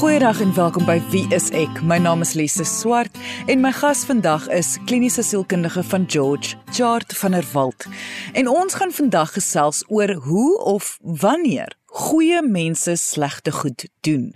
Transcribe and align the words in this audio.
Goeiedag 0.00 0.40
en 0.40 0.54
welkom 0.54 0.86
by 0.88 0.94
Wie 1.12 1.26
is 1.28 1.50
ek? 1.52 1.82
My 1.84 1.98
naam 2.00 2.22
is 2.24 2.30
Lise 2.32 2.64
Swart 2.64 3.18
en 3.52 3.60
my 3.60 3.68
gas 3.76 4.00
vandag 4.08 4.46
is 4.48 4.78
kliniese 4.88 5.20
sielkundige 5.20 5.82
van 5.90 6.06
George, 6.08 6.56
Chart 6.72 7.12
van 7.18 7.36
der 7.36 7.44
Walt. 7.52 7.84
En 8.32 8.48
ons 8.48 8.78
gaan 8.80 8.94
vandag 8.96 9.34
gesels 9.34 9.82
oor 9.92 10.14
hoe 10.24 10.56
of 10.72 10.94
wanneer 11.02 11.76
goeie 11.84 12.40
mense 12.40 12.94
slegte 12.96 13.52
goed 13.52 13.84
doen. 14.00 14.30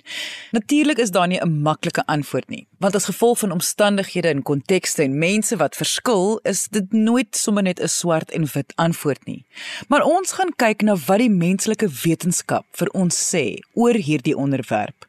Natuurlik 0.53 1.01
is 1.01 1.11
daar 1.11 1.29
nie 1.33 1.41
'n 1.41 1.63
maklike 1.63 2.05
antwoord 2.07 2.49
nie, 2.49 2.67
want 2.79 2.95
as 2.95 3.09
gevolg 3.09 3.39
van 3.39 3.53
omstandighede 3.53 4.29
en 4.29 4.43
kontekste 4.43 5.03
en 5.03 5.19
mense 5.19 5.57
wat 5.57 5.77
verskil, 5.77 6.41
is 6.43 6.69
dit 6.69 6.93
nooit 6.93 7.37
sommer 7.37 7.63
net 7.63 7.81
'n 7.81 7.89
swart 7.89 8.31
en 8.31 8.47
wit 8.53 8.73
antwoord 8.77 9.25
nie. 9.25 9.47
Maar 9.89 10.03
ons 10.03 10.33
gaan 10.33 10.53
kyk 10.57 10.83
na 10.83 10.97
wat 11.07 11.19
die 11.19 11.31
menslike 11.31 11.89
wetenskap 11.89 12.67
vir 12.71 12.89
ons 12.89 13.35
sê 13.35 13.59
oor 13.73 13.95
hierdie 13.95 14.37
onderwerp. 14.37 15.07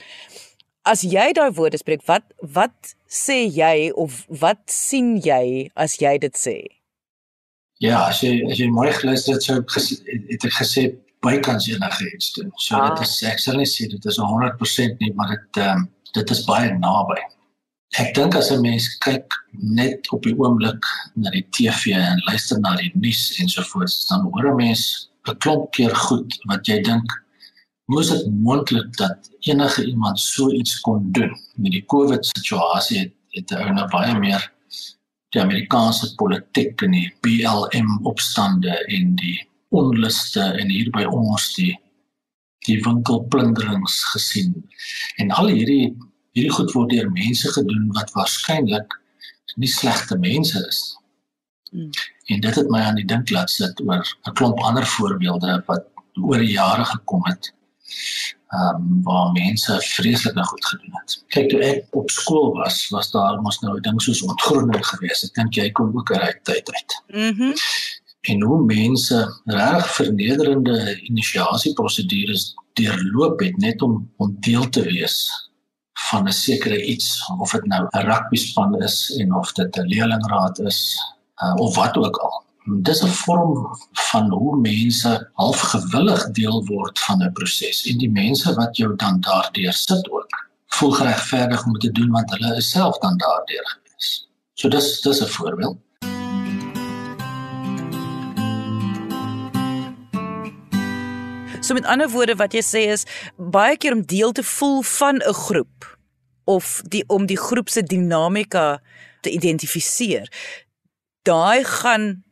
As 0.82 1.02
jy 1.02 1.32
daai 1.32 1.52
woorde 1.52 1.76
spreek, 1.76 2.02
wat 2.06 2.24
wat 2.40 2.94
sê 3.08 3.44
jy 3.44 3.90
of 3.94 4.24
wat 4.28 4.62
sien 4.66 5.16
jy 5.20 5.70
as 5.74 6.00
jy 6.00 6.18
dit 6.18 6.36
sê? 6.36 6.79
Ja, 7.80 8.02
as 8.10 8.20
jy 8.20 8.42
as 8.50 8.58
jy 8.60 8.68
mooi 8.68 8.90
geluister 8.92 9.38
het, 9.38 9.46
sou 9.46 9.56
het 9.56 10.44
ek 10.44 10.56
gesê 10.58 10.82
bykans 11.24 11.68
enige 11.70 12.08
iets 12.10 12.34
doen. 12.36 12.50
So 12.60 12.76
ah. 12.76 12.90
dit 12.90 13.06
is 13.06 13.14
ek 13.30 13.40
sal 13.40 13.56
nie 13.56 13.68
sê 13.68 13.88
dit 13.88 14.08
is 14.10 14.18
100% 14.20 15.00
nie, 15.00 15.12
maar 15.16 15.32
dit 15.32 15.62
ehm 15.62 15.84
um, 15.84 15.86
dit 16.10 16.32
is 16.34 16.42
baie 16.44 16.72
naby. 16.74 17.16
Ek 18.02 18.12
dink 18.14 18.34
as 18.36 18.50
'n 18.52 18.60
mens 18.62 18.88
kyk 19.06 19.32
net 19.78 20.10
op 20.12 20.26
die 20.26 20.34
oomblik 20.36 20.84
na 21.14 21.30
die 21.30 21.46
TV 21.56 21.94
en 21.96 22.20
luister 22.28 22.60
na 22.60 22.74
die 22.76 22.90
nuus 22.94 23.22
en 23.40 23.48
so 23.48 23.62
voort, 23.72 23.96
dan 24.10 24.28
hoor 24.28 24.50
'n 24.52 24.56
mens 24.56 25.10
'n 25.28 25.38
klomp 25.38 25.72
keer 25.72 25.94
goed 25.94 26.36
wat 26.52 26.66
jy 26.66 26.82
dink 26.82 27.08
moes 27.90 28.10
dit 28.12 28.26
moontlik 28.44 28.96
dat 28.96 29.30
enige 29.48 29.84
iemand 29.84 30.20
so 30.20 30.50
iets 30.50 30.80
kon 30.80 31.12
doen. 31.12 31.32
Met 31.56 31.72
die 31.72 31.84
COVID 31.86 32.26
situasie 32.26 32.98
het, 32.98 33.14
het 33.50 33.72
nou 33.74 33.88
baie 33.88 34.18
meer 34.18 34.52
die 35.34 35.40
Amerikaanse 35.42 36.14
politiek 36.18 36.82
en 36.82 36.96
die 36.96 37.08
BLM 37.24 37.90
opstande 38.10 38.74
en 38.96 39.14
die 39.20 39.36
onluste 39.70 40.42
en 40.58 40.72
hier 40.72 40.90
by 40.94 41.06
ons 41.10 41.52
die 41.58 41.74
die 42.68 42.76
winkelplunderings 42.84 43.94
gesien. 44.12 44.50
En 45.22 45.30
al 45.32 45.48
hierdie 45.48 45.94
hierdie 46.36 46.52
goed 46.52 46.74
word 46.76 46.90
deur 46.92 47.08
mense 47.14 47.48
gedoen 47.54 47.86
wat 47.96 48.12
waarskynlik 48.14 48.98
nie 49.56 49.70
slegte 49.70 50.18
mense 50.20 50.60
is. 50.68 50.82
Hmm. 51.70 51.88
En 52.30 52.42
dit 52.44 52.58
het 52.60 52.68
my 52.70 52.82
aan 52.84 53.00
die 53.00 53.06
dink 53.08 53.32
laat 53.34 53.50
sit 53.50 53.80
oor 53.86 54.04
'n 54.04 54.36
klomp 54.38 54.60
ander 54.66 54.86
voorbeelde 54.86 55.62
wat 55.70 55.88
oor 56.20 56.38
die 56.38 56.52
jare 56.58 56.84
gekom 56.84 57.24
het 57.30 57.54
ehm 58.50 58.76
um, 58.76 59.02
waar 59.02 59.32
mense 59.32 59.80
vreeslike 59.80 60.44
goed 60.44 60.64
gedoen 60.64 60.94
het. 61.00 61.22
Kyk 61.34 61.48
toe 61.50 61.60
ek 61.62 61.94
op 61.94 62.10
skool 62.10 62.52
was, 62.56 62.88
was 62.90 63.10
daar 63.10 63.40
mos 63.42 63.60
nou 63.60 63.76
'n 63.76 63.82
ding 63.82 64.02
soos 64.02 64.22
ontgroening 64.22 64.86
geweest. 64.86 65.24
Ek 65.24 65.34
dink 65.34 65.54
jy 65.54 65.70
kom 65.70 65.94
ook 65.94 66.12
uit 66.12 66.44
tyd 66.44 66.70
uit. 66.72 67.02
Mhm. 67.08 67.42
Mm 67.42 67.54
en 68.20 68.42
hoe 68.42 68.64
mense 68.64 69.40
reg 69.44 69.94
vernederende 69.94 71.00
inisiasieprosedures 71.08 72.54
deurloop 72.72 73.40
het 73.40 73.56
net 73.56 73.82
om 73.82 74.10
om 74.16 74.36
deel 74.40 74.68
te 74.68 74.82
wees 74.82 75.30
van 76.08 76.28
'n 76.28 76.32
sekere 76.32 76.84
iets 76.84 77.30
of 77.38 77.50
dit 77.50 77.64
nou 77.64 77.86
'n 77.90 78.04
rugby 78.10 78.36
span 78.36 78.82
is 78.82 79.16
en 79.18 79.34
of 79.34 79.52
dit 79.52 79.76
'n 79.76 79.86
leerlingraad 79.86 80.58
is 80.58 80.98
uh, 81.42 81.54
of 81.56 81.74
wat 81.76 81.96
ook 81.96 82.16
al 82.16 82.44
dis 82.64 83.02
'n 83.02 83.08
vorm 83.08 83.78
van 83.92 84.30
hoe 84.30 84.56
mense 84.56 85.30
half 85.32 85.60
gewillig 85.60 86.30
deel 86.30 86.64
word 86.66 86.98
van 86.98 87.22
'n 87.22 87.32
proses 87.32 87.86
en 87.86 87.98
die 87.98 88.10
mense 88.10 88.54
wat 88.54 88.76
jou 88.76 88.96
dan 88.96 89.20
daardeur 89.20 89.72
sit 89.72 90.10
ook 90.10 90.48
voel 90.66 90.90
geregverdig 90.90 91.66
om 91.66 91.78
te 91.78 91.90
doen 91.90 92.10
want 92.10 92.30
hulle 92.30 92.56
is 92.56 92.70
self 92.70 92.98
dan 92.98 93.16
daardeur 93.16 93.64
gewees. 93.64 94.28
So 94.54 94.68
dis 94.68 95.00
dis 95.00 95.20
'n 95.20 95.26
voorbeeld. 95.26 95.78
So 101.60 101.74
met 101.74 101.84
ander 101.84 102.08
woorde 102.10 102.34
wat 102.34 102.52
jy 102.52 102.62
sê 102.62 102.90
is 102.92 103.04
baie 103.36 103.76
keer 103.76 103.92
om 103.92 104.06
deel 104.06 104.32
te 104.32 104.42
voel 104.42 104.82
van 104.82 105.16
'n 105.16 105.32
groep 105.32 105.98
of 106.44 106.82
die 106.84 107.04
om 107.06 107.26
die 107.26 107.38
groep 107.38 107.68
se 107.68 107.82
dinamika 107.82 108.82
te 109.20 109.30
identifiseer. 109.30 110.32
Daai 111.22 111.64
gaan 111.64 112.24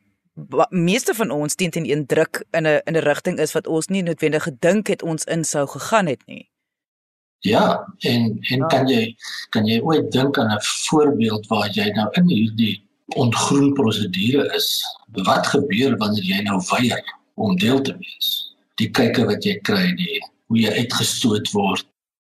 meeste 0.71 1.15
van 1.15 1.31
ons 1.31 1.54
teen 1.54 1.71
teen 1.71 1.91
een 1.91 2.06
druk 2.06 2.44
in 2.50 2.66
'n 2.66 2.81
in 2.84 2.97
'n 2.97 3.04
rigting 3.04 3.38
is 3.38 3.53
wat 3.53 3.66
ons 3.66 3.87
nie 3.87 4.03
noodwendig 4.03 4.43
gedink 4.43 4.87
het 4.87 5.03
ons 5.03 5.25
in 5.25 5.44
sou 5.44 5.66
gegaan 5.66 6.06
het 6.06 6.26
nie. 6.26 6.50
Ja, 7.38 7.87
en 7.99 8.38
en 8.41 8.66
kan 8.66 8.88
jy 8.88 9.16
kan 9.50 9.66
jy 9.66 9.81
ooit 9.81 10.12
dink 10.12 10.38
aan 10.38 10.50
'n 10.50 10.62
voorbeeld 10.62 11.47
waar 11.47 11.71
jy 11.71 11.91
nou 11.91 12.09
in 12.12 12.28
hierdie 12.28 12.88
ontgroen 13.06 13.72
prosedure 13.72 14.54
is? 14.54 14.82
Wat 15.12 15.47
gebeur 15.47 15.97
wanneer 15.97 16.25
jy 16.25 16.43
nou 16.43 16.62
weier 16.70 17.03
om 17.34 17.56
deel 17.56 17.81
te 17.81 17.97
wees? 17.99 18.55
Die 18.75 18.91
kykke 18.91 19.25
wat 19.25 19.44
jy 19.44 19.59
kry, 19.60 19.94
die 19.94 20.20
hoe 20.47 20.59
jy 20.59 20.70
uitgestoot 20.70 21.50
word. 21.50 21.87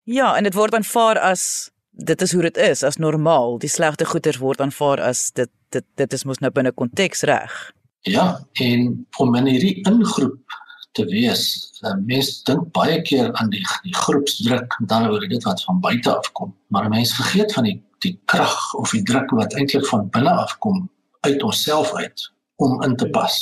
Ja, 0.03 0.35
en 0.37 0.43
dit 0.43 0.53
word 0.53 0.73
aanvaar 0.73 1.19
as 1.19 1.71
dit 1.91 2.21
is 2.21 2.31
hoe 2.31 2.41
dit 2.41 2.57
is, 2.57 2.83
as 2.83 2.97
normaal. 2.97 3.57
Die 3.59 3.69
slegte 3.69 4.05
goeders 4.05 4.37
word 4.37 4.61
aanvaar 4.61 5.01
as 5.01 5.31
dit 5.31 5.51
dit 5.69 5.85
dit 5.95 6.13
is 6.13 6.23
mos 6.23 6.39
nou 6.39 6.51
binne 6.51 6.71
konteks 6.71 7.21
reg. 7.21 7.73
Ja, 8.05 8.47
en 8.61 9.07
om 9.17 9.35
in 9.35 9.47
hierdie 9.49 9.81
ingroep 9.89 10.57
te 10.93 11.05
wees, 11.09 11.45
uh, 11.81 11.95
mense 12.05 12.43
dink 12.45 12.67
baie 12.75 12.99
keer 13.01 13.31
aan 13.39 13.49
die 13.49 13.63
die 13.83 13.95
groepsdruk, 13.97 14.77
dan 14.91 15.07
oor 15.09 15.25
dit 15.29 15.43
wat 15.43 15.63
van 15.65 15.79
buite 15.81 16.11
af 16.13 16.29
kom, 16.37 16.53
maar 16.69 16.89
mense 16.89 17.17
vergeet 17.17 17.53
van 17.53 17.65
die 17.65 17.79
die 18.05 18.13
krag 18.29 18.73
of 18.77 18.91
die 18.93 19.01
druk 19.09 19.31
wat 19.33 19.55
eintlik 19.57 19.87
van 19.89 20.09
binne 20.13 20.29
af 20.29 20.53
kom 20.61 20.83
uit 21.25 21.41
onsself 21.43 21.93
uit 21.97 22.27
om 22.61 22.83
in 22.85 22.95
te 22.95 23.09
pas. 23.09 23.37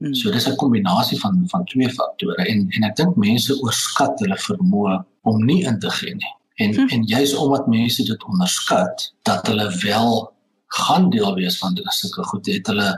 Hmm. 0.00 0.14
So 0.14 0.32
dis 0.32 0.48
'n 0.48 0.56
kombinasie 0.56 1.20
van 1.20 1.44
van 1.52 1.64
twee 1.64 1.90
faktore 1.92 2.44
en 2.44 2.66
en 2.70 2.88
ek 2.88 2.96
dink 2.96 3.16
mense 3.16 3.52
oorskat 3.62 4.20
hulle 4.24 4.38
vermoë 4.48 4.96
om 5.22 5.44
nie 5.44 5.62
in 5.64 5.78
te 5.78 5.90
gee 5.90 6.14
nie. 6.14 6.32
En 6.54 6.74
hmm. 6.74 6.88
en 6.88 7.02
juis 7.04 7.34
omdat 7.34 7.66
mense 7.66 8.04
dit 8.04 8.24
onderskat 8.24 9.12
dat 9.22 9.46
hulle 9.46 9.68
wel 9.84 10.32
gaan 10.66 11.10
deel 11.10 11.34
wees 11.34 11.58
van 11.58 11.78
sulke 11.90 12.24
goed, 12.24 12.46
het 12.46 12.66
hulle 12.66 12.88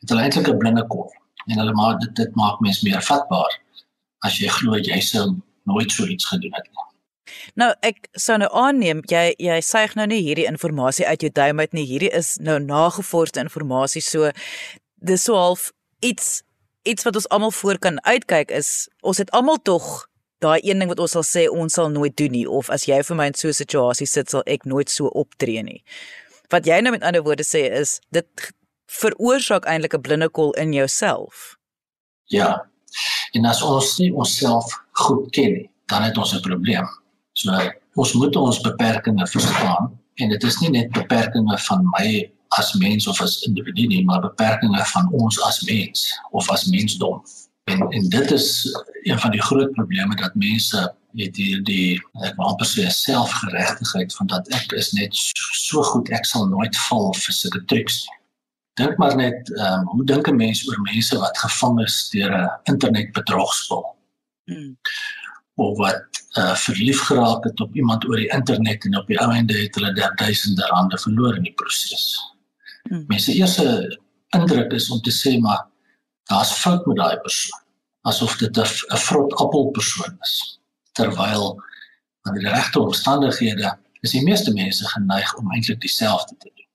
het 0.00 0.08
hulle 0.08 0.22
eintlik 0.22 0.48
'n 0.48 0.58
blinde 0.58 0.86
kop 0.86 1.10
en 1.46 1.58
hulle 1.58 1.72
maak 1.72 2.00
dit 2.00 2.14
dit 2.16 2.34
maak 2.34 2.60
mense 2.60 2.84
meer 2.84 3.02
vatbaar 3.02 3.60
as 4.26 4.38
jy 4.38 4.48
glo 4.48 4.76
jy 4.76 5.00
sou 5.00 5.36
nooit 5.64 5.90
so 5.92 6.06
iets 6.06 6.24
gedoen 6.24 6.52
het 6.54 6.64
nie. 6.64 6.84
Nou 7.54 7.72
ek 7.82 8.08
sou 8.12 8.38
nou 8.38 8.48
aanneem 8.52 9.02
jy 9.10 9.34
jy 9.38 9.60
suig 9.60 9.94
nou 9.94 10.06
nie 10.06 10.22
hierdie 10.22 10.46
inligting 10.46 11.06
uit 11.06 11.20
jou 11.20 11.30
duim 11.32 11.60
uit 11.60 11.72
nie. 11.72 11.86
Hierdie 11.86 12.12
is 12.12 12.36
nou 12.40 12.58
nagevorsde 12.58 13.40
inligting. 13.40 14.02
So 14.02 14.30
dis 15.00 15.24
so 15.24 15.34
half 15.34 15.72
iets 16.00 16.42
iets 16.82 17.04
wat 17.04 17.16
ons 17.16 17.28
almal 17.28 17.50
voor 17.50 17.78
kan 17.78 17.98
uitkyk 18.04 18.50
is 18.50 18.88
ons 19.02 19.18
het 19.18 19.30
almal 19.30 19.58
tog 19.62 20.08
daai 20.38 20.60
een 20.62 20.78
ding 20.78 20.88
wat 20.88 21.00
ons 21.02 21.16
sal 21.16 21.26
sê 21.26 21.48
ons 21.50 21.74
sal 21.74 21.90
nooit 21.90 22.16
doen 22.16 22.30
nie 22.32 22.46
of 22.46 22.70
as 22.70 22.86
jy 22.86 23.02
vir 23.02 23.16
my 23.16 23.26
in 23.26 23.34
so 23.34 23.48
'n 23.48 23.60
situasie 23.60 24.06
sit 24.06 24.30
sal 24.30 24.42
ek 24.46 24.64
nooit 24.64 24.90
so 24.90 25.06
optree 25.06 25.62
nie. 25.62 25.82
Wat 26.48 26.66
jy 26.66 26.80
nou 26.80 26.92
met 26.94 27.02
ander 27.02 27.22
woorde 27.22 27.44
sê 27.44 27.66
is 27.80 27.98
dit 28.10 28.52
veroorsaak 28.88 29.66
eintlik 29.68 29.94
'n 29.94 30.00
blinde 30.00 30.28
kol 30.28 30.52
in 30.52 30.72
jouself. 30.72 31.58
Ja. 32.24 32.68
En 33.32 33.44
as 33.44 33.62
ons 33.62 33.98
nie 33.98 34.12
onsself 34.12 34.64
goed 34.92 35.30
ken 35.30 35.52
nie, 35.52 35.70
dan 35.86 36.02
het 36.02 36.16
ons 36.16 36.34
'n 36.34 36.40
probleem. 36.40 36.86
So 37.32 37.52
ons 37.94 38.12
moet 38.12 38.36
ons 38.36 38.60
beperkings 38.60 39.30
verstaan 39.30 39.98
en 40.14 40.28
dit 40.28 40.42
is 40.42 40.58
nie 40.58 40.70
net 40.70 40.92
beperkings 40.92 41.66
van 41.66 41.84
my 41.98 42.32
as 42.48 42.72
mens 42.74 43.06
of 43.06 43.20
as 43.20 43.42
individu 43.42 43.86
nie, 43.86 44.04
maar 44.04 44.20
beperkings 44.20 44.90
van 44.90 45.12
ons 45.12 45.40
as 45.42 45.60
mens 45.60 46.20
of 46.30 46.50
as 46.50 46.64
mensdom. 46.64 47.22
En 47.68 47.88
en 47.88 48.08
dit 48.08 48.30
is 48.30 48.48
een 49.02 49.18
van 49.18 49.30
die 49.30 49.42
groot 49.42 49.72
probleme 49.72 50.16
dat 50.16 50.34
mense 50.34 50.94
het 51.16 51.36
hier 51.36 51.62
die 51.64 51.96
ek 52.24 52.36
wil 52.36 52.52
amper 52.52 52.68
sê 52.68 52.86
selfgeregtigheid 52.92 54.14
van 54.16 54.30
dat 54.32 54.48
ek 54.56 54.72
is 54.78 54.92
net 54.96 55.16
so 55.16 55.82
goed 55.82 56.10
ek 56.14 56.28
sal 56.28 56.46
nooit 56.48 56.76
val 56.88 57.12
vir 57.16 57.36
sulke 57.36 57.62
nie. 57.68 58.16
Dink 58.78 58.98
maar 59.02 59.16
net 59.16 59.50
ehm 59.56 59.80
um, 59.80 59.86
hoe 59.92 60.04
dink 60.04 60.28
'n 60.28 60.36
mens 60.36 60.64
oor 60.68 60.80
mense 60.86 61.18
wat 61.18 61.38
gevang 61.44 61.80
is 61.84 61.96
deur 62.12 62.32
'n 62.32 62.50
internetbedrogspel? 62.72 63.84
Hmm. 64.44 64.76
Of 65.54 65.78
wat 65.78 66.22
uh, 66.38 66.54
verlief 66.54 67.00
geraak 67.00 67.44
het 67.44 67.60
op 67.60 67.74
iemand 67.74 68.04
oor 68.08 68.16
die 68.16 68.32
internet 68.38 68.84
en 68.84 68.96
op 68.96 69.06
die 69.06 69.18
ou 69.20 69.32
einde 69.32 69.56
het 69.58 69.74
hulle 69.74 70.12
duisende 70.14 70.66
rande 70.66 70.98
verloor 70.98 71.36
in 71.36 71.42
die 71.42 71.54
proses. 71.54 72.04
Hmm. 72.88 73.04
Mense 73.06 73.32
eerste 73.32 73.98
indruk 74.36 74.72
is 74.72 74.90
om 74.90 75.00
te 75.00 75.12
sê 75.12 75.38
maar 75.40 75.66
daar's 76.28 76.52
fout 76.62 76.86
met 76.86 77.00
daai 77.00 77.18
persoon. 77.24 77.64
Asof 78.08 78.36
dit 78.40 78.58
'n 78.58 79.02
vrot 79.08 79.34
appel 79.42 79.70
persoon 79.70 80.16
is. 80.20 80.60
Terwyl 80.92 81.56
in 82.28 82.38
die 82.38 82.48
regte 82.48 82.80
omstandighede 82.80 83.78
is 84.00 84.10
die 84.10 84.22
meeste 84.22 84.52
mense 84.52 84.88
geneig 84.88 85.34
om 85.36 85.52
eintlik 85.52 85.80
dieselfde 85.80 86.36
te 86.38 86.50
doen 86.54 86.68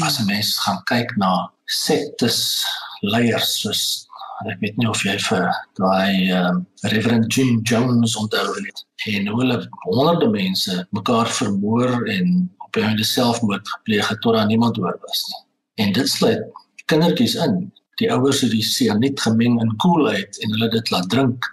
as 0.00 0.18
'n 0.18 0.26
mens 0.26 0.58
gaan 0.58 0.80
kyk 0.84 1.16
na 1.16 1.52
sektes 1.66 2.64
leiers 3.02 3.60
soos 3.60 4.08
ek 4.50 4.58
weet 4.60 4.76
nie 4.76 4.88
of 4.88 5.02
jy 5.04 5.16
vir 5.28 5.44
daai 5.78 6.32
um, 6.32 6.64
Reverend 6.92 7.28
Jim 7.34 7.60
Jones 7.62 8.16
onthou 8.16 8.46
het 8.56 8.78
en 9.12 9.28
hulle 9.28 9.58
honderde 9.84 10.28
mense 10.32 10.86
mekaar 10.90 11.28
vermoor 11.28 12.08
en 12.08 12.48
op 12.66 12.80
hulle 12.80 13.04
selfmoord 13.04 13.68
gepleeg 13.68 14.08
het 14.08 14.20
tot 14.24 14.34
daar 14.34 14.46
niemand 14.46 14.78
oor 14.78 14.96
was 15.04 15.22
nie. 15.28 15.42
En 15.84 15.92
dit 15.92 16.08
sluit 16.08 16.42
kindertjies 16.86 17.34
in. 17.34 17.72
Die 18.00 18.08
ouers 18.12 18.40
het 18.40 18.50
die 18.50 18.64
sianiet 18.64 19.20
gemeng 19.20 19.58
in 19.60 19.76
koelheid 19.76 20.38
en 20.40 20.54
hulle 20.54 20.68
dit 20.72 20.90
laat 20.90 21.10
drink 21.12 21.44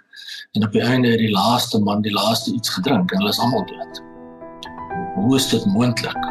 en 0.56 0.64
op 0.64 0.72
die 0.72 0.80
einde 0.82 1.10
het 1.12 1.20
die 1.20 1.32
laaste 1.34 1.78
man 1.84 2.00
die 2.02 2.12
laaste 2.12 2.54
iets 2.54 2.72
gedrink 2.72 3.12
en 3.12 3.20
hulle 3.20 3.32
is 3.34 3.40
almal 3.44 3.66
dood. 3.68 4.00
Hoe 5.14 5.36
is 5.36 5.48
dit 5.52 5.66
moontlik? 5.66 6.28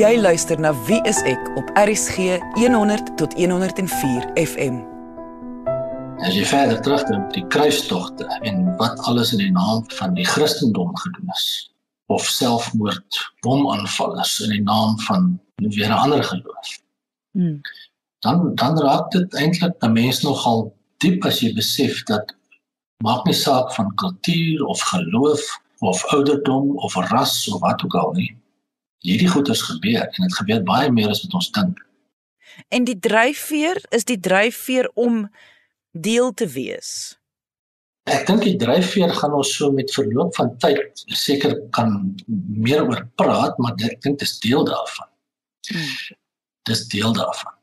Jy 0.00 0.14
luister 0.20 0.60
na 0.60 0.72
Wie 0.88 1.00
is 1.08 1.20
ek 1.28 1.52
op 1.60 1.68
RSG 1.76 2.40
100 2.56 3.12
tot 3.20 3.36
104 3.36 4.30
FM. 4.40 4.80
As 6.24 6.32
jy 6.32 6.46
verder 6.48 6.80
terugdink 6.80 7.28
die 7.36 7.44
kruistogte 7.52 8.24
en 8.48 8.64
wat 8.80 8.96
alles 9.04 9.34
in 9.36 9.44
die 9.44 9.52
naam 9.52 9.84
van 10.00 10.16
die 10.16 10.24
Christendom 10.24 10.96
gedoen 11.04 11.36
is 11.36 11.46
of 12.08 12.24
selfmoord, 12.24 13.20
bomaanvalle 13.44 14.24
in 14.46 14.56
die 14.56 14.64
naam 14.64 14.96
van 15.04 15.34
weer 15.56 15.92
'n 15.92 16.00
ander 16.00 16.24
geloof. 16.24 16.78
Hmm. 17.36 17.60
Dan 18.26 18.54
dan 18.58 18.78
raak 18.86 19.10
dit 19.14 19.38
eintlik 19.42 19.76
'n 19.86 19.92
mens 19.92 20.22
nogal 20.26 20.66
diep 21.04 21.24
as 21.28 21.40
jy 21.40 21.52
besef 21.54 22.02
dat 22.10 22.34
maak 23.04 23.24
nie 23.26 23.36
saak 23.36 23.74
van 23.74 23.94
kultuur 23.94 24.64
of 24.64 24.80
geloof 24.80 25.44
of 25.78 26.04
ouderdom 26.16 26.76
of 26.76 26.94
ras 27.12 27.48
of 27.52 27.60
wat 27.60 27.84
ook 27.84 27.94
al 27.94 28.12
nie 28.12 28.32
hierdie 29.06 29.28
goeters 29.28 29.62
gebeur 29.62 30.06
en 30.06 30.24
dit 30.26 30.36
gebeur 30.38 30.62
baie 30.66 30.90
meer 30.92 31.12
as 31.12 31.22
wat 31.24 31.36
ons 31.38 31.50
dink. 31.54 31.82
En 32.72 32.86
die 32.88 32.98
dryfveer 32.98 33.82
is 33.94 34.06
die 34.08 34.18
dryfveer 34.20 34.88
om 34.94 35.26
deel 35.92 36.32
te 36.34 36.48
wees. 36.48 36.90
Ek 38.06 38.26
dink 38.28 38.44
die 38.46 38.56
dryfveer 38.58 39.12
gaan 39.18 39.34
ons 39.34 39.50
so 39.58 39.72
met 39.74 39.92
verloop 39.94 40.34
van 40.38 40.52
tyd 40.62 41.04
seker 41.10 41.56
kan 41.76 42.14
meer 42.26 42.86
oor 42.86 43.02
praat, 43.18 43.58
maar 43.58 43.74
ek 43.82 44.00
dink 44.04 44.22
dit 44.22 44.26
is 44.28 44.38
deel 44.40 44.64
daarvan. 44.68 45.10
Hmm. 45.68 46.16
Dis 46.70 46.86
deel 46.90 47.12
daarvan. 47.12 47.55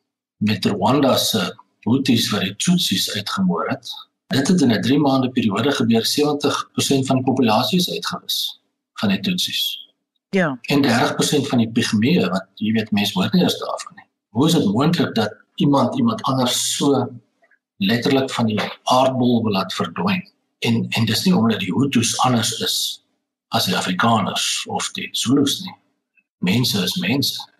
Met 0.43 0.65
Rwanda 0.65 1.17
se 1.17 1.43
Hutus 1.87 2.29
wat 2.31 2.41
die 2.41 2.55
Tutsis 2.55 3.11
uitgemoor 3.15 3.67
het. 3.69 3.91
Dit 4.27 4.47
het 4.47 4.61
in 4.61 4.71
'n 4.71 4.81
3 4.81 4.99
maande 4.99 5.29
periode 5.31 5.71
gebeur 5.71 6.05
70% 6.05 7.05
van 7.05 7.15
die 7.15 7.25
populasie 7.25 7.79
is 7.79 7.91
uitgewis 7.91 8.61
van 8.93 9.09
die 9.09 9.19
Tutsis. 9.19 9.87
Ja. 10.29 10.59
En 10.61 10.81
30% 10.81 11.47
van 11.47 11.57
die 11.57 11.71
pigmee 11.71 12.29
wat 12.29 12.45
jy 12.55 12.71
weet 12.71 12.91
mense 12.91 13.13
hoor 13.19 13.29
nie 13.31 13.41
eers 13.41 13.57
daarvan 13.59 13.95
nie. 13.95 14.07
Hoe 14.29 14.47
is 14.47 14.53
dit 14.53 14.65
moontlik 14.65 15.15
dat 15.15 15.35
iemand 15.55 15.97
iemand 15.97 16.21
anders 16.21 16.75
so 16.75 17.07
letterlik 17.77 18.31
van 18.31 18.45
die 18.45 18.59
aardbol 18.83 19.43
wil 19.43 19.51
laat 19.51 19.73
verdwyn? 19.73 20.31
En 20.59 20.85
en 20.89 21.05
dis 21.05 21.23
nie 21.23 21.35
omdat 21.35 21.59
die 21.59 21.73
Hutus 21.73 22.17
anders 22.19 22.59
is 22.59 23.05
as 23.47 23.65
die 23.65 23.77
Afrikaners 23.77 24.65
of 24.65 24.91
die 24.91 25.09
Zulus 25.11 25.61
nie. 25.61 25.75
Mense 26.37 26.83
is 26.83 26.95
mense. 26.95 27.52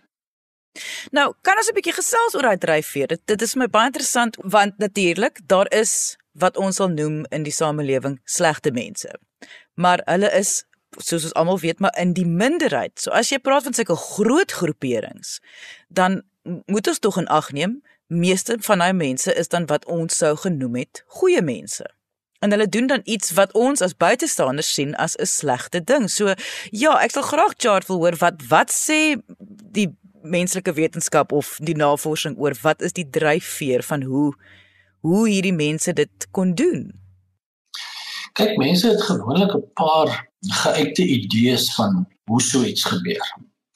Nou, 1.11 1.33
kan 1.41 1.57
ons 1.57 1.69
'n 1.69 1.73
bietjie 1.73 1.93
gesels 1.93 2.35
oor 2.35 2.41
daai 2.41 2.57
dryfveer? 2.57 3.07
Dit 3.07 3.21
dit 3.25 3.41
is 3.41 3.55
my 3.55 3.67
baie 3.67 3.85
interessant 3.85 4.37
want 4.41 4.77
natuurlik 4.77 5.39
daar 5.47 5.69
is 5.71 6.17
wat 6.31 6.57
ons 6.57 6.75
sal 6.75 6.89
noem 6.89 7.25
in 7.29 7.43
die 7.43 7.51
samelewing 7.51 8.19
slegte 8.25 8.71
mense. 8.71 9.09
Maar 9.73 10.01
hulle 10.05 10.31
is 10.31 10.63
soos 10.97 11.23
ons 11.23 11.33
almal 11.33 11.59
weet 11.59 11.79
maar 11.79 11.97
in 11.97 12.13
die 12.13 12.25
minderheid. 12.25 12.99
So 12.99 13.11
as 13.11 13.29
jy 13.29 13.37
praat 13.37 13.63
van 13.63 13.73
sulke 13.73 13.95
groot 13.95 14.51
groeperings, 14.51 15.39
dan 15.87 16.21
moet 16.65 16.87
ons 16.87 16.99
tog 16.99 17.17
in 17.17 17.27
ag 17.27 17.51
neem 17.51 17.81
meeste 18.07 18.57
van 18.59 18.83
daai 18.83 18.93
mense 18.93 19.33
is 19.33 19.47
dan 19.47 19.65
wat 19.65 19.85
ons 19.85 20.17
sou 20.17 20.35
genoem 20.37 20.75
het 20.75 21.03
goeie 21.07 21.41
mense. 21.41 21.85
En 22.43 22.51
hulle 22.51 22.67
doen 22.69 22.87
dan 22.87 23.01
iets 23.03 23.31
wat 23.31 23.53
ons 23.53 23.81
as 23.81 23.95
buitestanders 23.97 24.73
sien 24.73 24.95
as 24.95 25.15
'n 25.17 25.25
slegte 25.25 25.83
ding. 25.83 26.09
So 26.09 26.33
ja, 26.71 26.99
ek 26.99 27.11
sal 27.11 27.23
graag 27.23 27.53
Chart 27.57 27.87
wil 27.87 27.97
hoor 27.97 28.15
wat 28.15 28.41
wat 28.49 28.69
sê 28.71 29.15
die 29.71 29.89
menslike 30.23 30.73
wetenskap 30.73 31.31
of 31.31 31.57
die 31.61 31.75
navorsing 31.75 32.37
oor 32.39 32.55
wat 32.61 32.81
is 32.81 32.95
die 32.95 33.09
dryfveer 33.09 33.83
van 33.83 34.03
hoe 34.07 34.33
hoe 35.03 35.27
hierdie 35.27 35.53
mense 35.53 35.93
dit 35.93 36.27
kon 36.31 36.53
doen. 36.55 36.85
Kyk, 38.33 38.55
mense 38.57 38.87
het 38.87 39.01
gewoonlik 39.03 39.51
'n 39.55 39.65
paar 39.75 40.09
geuite 40.63 41.03
idees 41.05 41.73
van 41.75 42.07
hoe 42.25 42.41
so 42.41 42.63
iets 42.63 42.83
gebeur. 42.83 43.25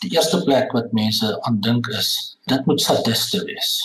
Die 0.01 0.12
eerste 0.15 0.43
plek 0.43 0.71
wat 0.71 0.91
mense 0.91 1.41
aan 1.41 1.60
dink 1.62 1.88
is, 1.88 2.38
dit 2.45 2.65
moet 2.65 2.81
sadiste 2.81 3.43
wees. 3.43 3.81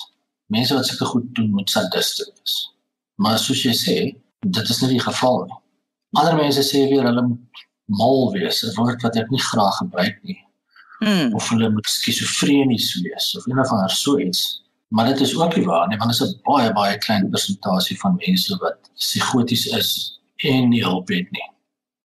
Mense 0.47 0.75
wat 0.75 0.87
sulke 0.87 1.05
goed 1.05 1.35
doen 1.35 1.51
moet 1.51 1.71
sadiste 1.71 2.33
wees. 2.35 2.77
Maar 3.15 3.39
soos 3.39 3.63
jy 3.63 3.75
sê, 3.75 3.97
dit 4.47 4.69
is 4.69 4.81
nie 4.81 4.89
die 4.89 5.01
geval 5.01 5.45
nie. 5.45 5.59
Ander 6.13 6.37
mense 6.37 6.63
sê 6.63 6.89
weer 6.89 7.05
hulle 7.09 7.23
moet 7.23 7.65
mal 7.87 8.33
wees, 8.33 8.63
'n 8.65 8.75
woord 8.77 9.03
wat 9.03 9.17
ek 9.17 9.31
nie 9.31 9.41
graag 9.41 9.77
gebruik 9.77 10.19
nie. 10.23 10.39
Hmm. 11.03 11.35
Of 11.35 11.49
hulle 11.49 11.71
moet 11.71 11.89
skizofrenies 11.91 13.01
wees 13.03 13.37
of 13.37 13.47
enige 13.47 13.69
van 13.69 13.89
so 13.89 14.19
iets. 14.19 14.63
Maar 14.89 15.07
dit 15.07 15.21
is 15.21 15.37
ook 15.37 15.57
nie 15.57 15.65
waar 15.65 15.89
nie, 15.89 15.99
want 15.99 16.11
dit 16.11 16.21
is 16.21 16.35
'n 16.35 16.41
baie 16.43 16.73
baie 16.73 16.99
klein 16.99 17.31
persentasie 17.31 17.99
van 17.99 18.15
mense 18.17 18.57
wat 18.57 18.79
psigoties 18.95 19.67
is 19.67 20.21
en 20.37 20.69
nie 20.69 20.83
hulp 20.83 21.09
het 21.09 21.31
nie 21.31 21.49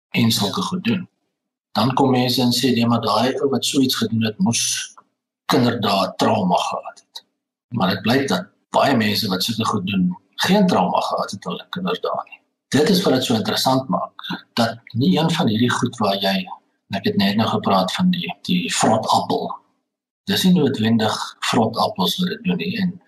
en 0.10 0.32
sulke 0.32 0.62
goed 0.62 0.84
doen. 0.84 1.10
Dan 1.72 1.94
kom 1.94 2.12
mense 2.12 2.42
en 2.42 2.52
sê 2.52 2.72
nee, 2.74 2.88
maar 2.88 3.02
daai 3.02 3.34
ou 3.42 3.50
wat 3.50 3.66
so 3.66 3.80
iets 3.80 3.96
gedoen 3.96 4.24
het, 4.24 4.38
moes 4.38 4.94
kinderdae 5.46 6.14
trauma 6.16 6.56
gehad 6.56 7.04
het. 7.06 7.26
Maar 7.68 7.90
dit 7.90 8.02
blyk 8.02 8.28
dat 8.28 8.50
baie 8.70 8.96
mense 8.98 9.28
wat 9.28 9.44
sulke 9.44 9.66
goed 9.66 9.88
doen, 9.88 10.18
geen 10.36 10.68
trauma 10.68 11.00
gehad 11.00 11.32
het 11.32 11.44
hulle 11.44 11.66
kinderdae 11.70 12.24
nie. 12.30 12.42
Dit 12.68 12.90
is 12.90 13.02
wat 13.02 13.14
dit 13.14 13.24
so 13.24 13.36
interessant 13.36 13.88
maak 13.88 14.26
dat 14.54 14.80
nie 14.92 15.20
een 15.20 15.32
van 15.32 15.48
hierdie 15.48 15.72
goed 15.72 15.98
waar 15.98 16.18
jy 16.18 16.48
ek 16.96 17.06
het 17.06 17.18
net 17.18 17.36
nou 17.36 17.48
gepraat 17.48 17.94
van 17.94 18.12
die 18.12 18.30
die 18.48 18.74
vrot 18.74 19.08
appel. 19.08 19.50
Dis 20.28 20.44
nie 20.44 20.54
noodwendig 20.54 21.16
vrot 21.52 21.78
appels 21.78 22.18
wat 22.20 22.30
dit 22.30 22.44
doen 22.44 22.58
nie 22.58 22.78
en 22.82 23.02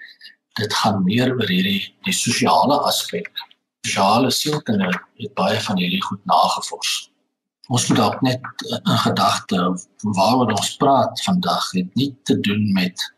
dit 0.59 0.73
gaan 0.73 1.03
meer 1.03 1.31
oor 1.35 1.47
hierdie 1.47 1.95
die 2.03 2.15
sosiale 2.15 2.79
aspek 2.89 3.31
sosiale 3.85 4.31
sielkunde 4.31 4.89
het 4.91 5.33
baie 5.33 5.59
van 5.61 5.77
hierdie 5.77 6.01
goed 6.03 6.25
nagevors. 6.25 7.11
Ons 7.69 7.87
moet 7.87 7.97
dalk 7.97 8.21
net 8.21 8.41
'n 8.41 8.97
gedagte 9.05 9.57
waaroor 10.17 10.51
ons 10.51 10.75
praat 10.75 11.23
vandag 11.23 11.71
het 11.71 11.95
nie 11.95 12.17
te 12.23 12.39
doen 12.39 12.73
met 12.73 13.13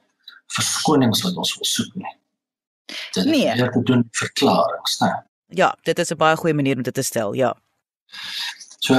verskonings 0.48 1.22
wat 1.22 1.36
ons 1.36 1.56
wil 1.56 1.66
soek 1.66 1.96
nie. 1.96 2.16
Dit 3.14 3.26
nee. 3.26 3.48
het 3.48 3.72
te 3.72 3.84
doen 3.84 4.08
verklaringe, 4.12 4.96
né? 5.00 5.12
Ja, 5.48 5.76
dit 5.84 6.00
is 6.00 6.12
'n 6.12 6.18
baie 6.18 6.36
goeie 6.36 6.54
manier 6.54 6.76
om 6.76 6.84
dit 6.84 6.94
te 6.94 7.02
stel, 7.02 7.34
ja. 7.34 7.56
So 8.80 8.96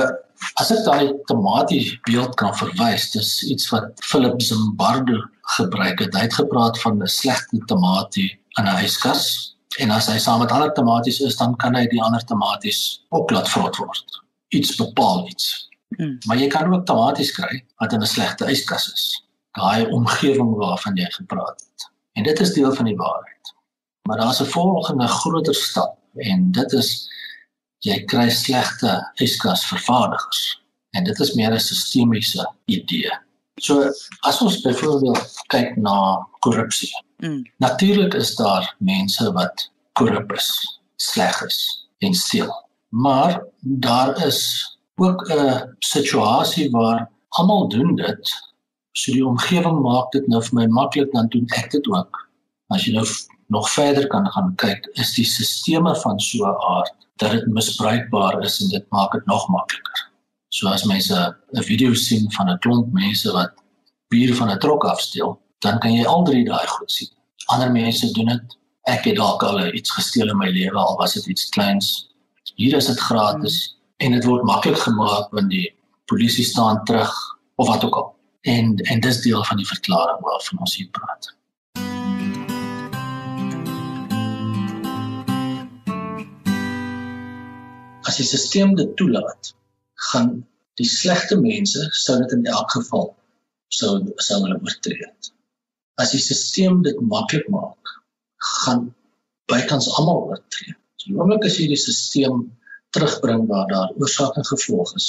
as 0.60 0.70
ek 0.70 0.84
daai 0.84 1.12
tematies 1.26 2.00
beeld 2.08 2.34
kan 2.36 2.54
verwys, 2.54 3.10
dis 3.10 3.42
iets 3.42 3.70
wat 3.70 3.84
Philip 4.04 4.42
Zimbardo 4.42 5.18
gebruik 5.56 5.98
het. 5.98 6.14
Hy 6.14 6.20
het 6.20 6.34
gepraat 6.34 6.80
van 6.80 7.02
'n 7.02 7.06
slegte 7.06 7.58
tematie 7.66 8.30
in 8.58 8.64
'n 8.68 8.84
yskas 8.84 9.52
En 9.80 9.92
as 9.94 10.08
hy 10.10 10.18
saam 10.20 10.42
met 10.42 10.52
ander 10.52 10.72
tematies 10.76 11.20
is, 11.24 11.36
dan 11.40 11.54
kan 11.56 11.76
hy 11.76 11.86
die 11.88 12.02
ander 12.02 12.24
tematies 12.28 13.04
ook 13.14 13.30
laat 13.32 13.48
vrot 13.48 13.76
word. 13.80 14.18
Iets 14.52 14.74
bepaal 14.76 15.26
iets. 15.30 15.68
Hmm. 15.96 16.18
Maar 16.28 16.40
jy 16.40 16.48
kan 16.52 16.72
ook 16.72 16.84
tematies 16.88 17.32
kry 17.36 17.62
wat 17.80 17.92
in 17.92 18.02
'n 18.02 18.06
slegte 18.06 18.50
yskas 18.50 18.92
is. 18.92 19.04
Daai 19.56 19.86
omgewing 19.86 20.54
waarvan 20.56 20.96
jy 20.96 21.08
gepraat 21.10 21.60
het. 21.60 21.88
En 22.12 22.22
dit 22.22 22.40
is 22.40 22.52
deel 22.52 22.74
van 22.74 22.84
die 22.84 22.96
waarheid. 22.96 23.54
Maar 24.08 24.16
daar's 24.16 24.40
'n 24.40 24.52
volgende 24.52 25.06
groter 25.06 25.54
stap 25.54 25.98
en 26.16 26.52
dit 26.52 26.72
is 26.72 27.08
jy 27.86 27.98
kry 28.10 28.28
slegte 28.30 28.94
yskas 29.22 29.64
vervaardigers. 29.66 30.42
En 30.96 31.04
dit 31.04 31.20
is 31.20 31.34
meer 31.34 31.52
'n 31.52 31.60
sistemiese 31.60 32.46
idee. 32.66 33.10
So 33.60 33.90
as 34.20 34.40
ons 34.40 34.60
byvoorbeeld 34.60 35.42
kyk 35.48 35.76
na 35.76 36.26
korrupsie. 36.40 36.92
Mm. 37.18 37.44
Natuurlik 37.58 38.14
is 38.14 38.34
daar 38.36 38.74
mense 38.78 39.32
wat 39.32 39.70
korrup 39.92 40.32
is, 40.32 40.80
sleg 40.96 41.42
is 41.42 41.86
en 41.98 42.14
steel. 42.14 42.52
Maar 42.88 43.42
daar 43.60 44.26
is 44.26 44.40
ook 44.96 45.28
'n 45.30 45.76
situasie 45.78 46.70
waar 46.70 47.10
almal 47.28 47.68
doen 47.68 47.94
dit. 47.96 48.32
So 48.92 49.12
die 49.12 49.26
omgewing 49.26 49.80
maak 49.80 50.12
dit 50.12 50.26
nou 50.26 50.42
vir 50.42 50.54
my 50.54 50.66
maklik 50.66 51.12
dan 51.12 51.28
doen 51.28 51.46
ek 51.56 51.70
dit 51.70 51.86
ook. 51.86 52.28
As 52.68 52.84
jy 52.84 52.92
nou 52.92 53.06
nog 53.46 53.70
verder 53.70 54.06
kan 54.06 54.26
gaan 54.26 54.52
kyk, 54.56 54.88
is 54.92 55.14
die 55.14 55.24
sisteme 55.24 55.96
van 55.96 56.20
so 56.20 56.44
'n 56.44 56.56
aard 56.76 57.01
dat 57.22 57.34
dit 57.38 57.46
misbruikbaar 57.56 58.40
is 58.42 58.60
en 58.62 58.68
dit 58.68 58.86
maak 58.94 59.12
dit 59.16 59.26
nog 59.30 59.48
makliker. 59.48 60.06
So 60.52 60.68
as 60.68 60.84
mense 60.84 61.36
'n 61.52 61.62
video 61.62 61.94
sien 61.94 62.32
van 62.32 62.50
'n 62.50 62.58
klomp 62.58 62.92
mense 62.92 63.32
wat 63.32 63.52
bier 64.08 64.34
van 64.34 64.50
'n 64.50 64.58
trok 64.58 64.84
afsteel, 64.84 65.40
dan 65.58 65.78
kan 65.78 65.92
jy 65.92 66.04
al 66.04 66.24
drie 66.24 66.44
daai 66.44 66.66
goed 66.66 66.90
sien. 66.92 67.08
Ander 67.46 67.70
mense 67.72 68.12
doen 68.12 68.26
dit. 68.26 68.58
Ek 68.82 69.04
het 69.04 69.16
dalk 69.16 69.42
al 69.42 69.74
iets 69.74 69.90
gesteel 69.90 70.28
in 70.28 70.36
my 70.36 70.50
lewe 70.50 70.78
al 70.78 70.96
was 70.96 71.14
dit 71.14 71.26
iets 71.26 71.48
kleins. 71.48 72.08
Hier 72.54 72.76
is 72.76 72.86
dit 72.86 73.00
gratis. 73.00 73.56
Hmm 73.66 73.82
en 74.02 74.16
dit 74.16 74.26
word 74.26 74.46
maklik 74.48 74.78
gemaak 74.82 75.30
want 75.36 75.50
die 75.52 75.68
polisie 76.10 76.44
staan 76.44 76.82
terug 76.88 77.12
of 77.60 77.68
wat 77.68 77.84
ook 77.84 77.96
al. 78.00 78.08
En 78.40 78.74
en 78.90 79.00
dis 79.00 79.20
deel 79.22 79.44
van 79.44 79.60
die 79.60 79.66
verklaring 79.66 80.20
waarvan 80.26 80.64
ons 80.66 80.76
hier 80.76 80.90
praat. 80.90 81.30
As 88.12 88.18
die 88.20 88.26
stelsel 88.28 88.74
dit 88.76 88.90
toelaat, 89.00 89.54
gaan 90.12 90.32
die 90.76 90.88
slegte 90.88 91.38
mense 91.40 91.86
sou 91.96 92.18
dit 92.20 92.34
in 92.36 92.42
elk 92.52 92.74
geval 92.74 93.06
sou 93.72 93.92
sou 94.20 94.36
hulle 94.42 94.58
oortree. 94.58 95.08
As 96.02 96.12
die 96.12 96.20
stelsel 96.20 96.82
dit 96.84 97.00
maklik 97.14 97.48
maak, 97.54 97.94
gaan 98.50 98.90
bykans 99.48 99.88
almal 99.96 100.26
oortree. 100.28 100.76
So, 101.00 101.08
die 101.08 101.16
oomblik 101.16 101.48
as 101.48 101.56
jy 101.56 101.70
die 101.72 101.80
stelsel 101.80 102.36
terugbring 102.92 103.48
waar 103.48 103.72
daar 103.72 103.96
oorsaak 103.96 104.36
en 104.36 104.50
gevolg 104.50 104.92
is. 105.00 105.08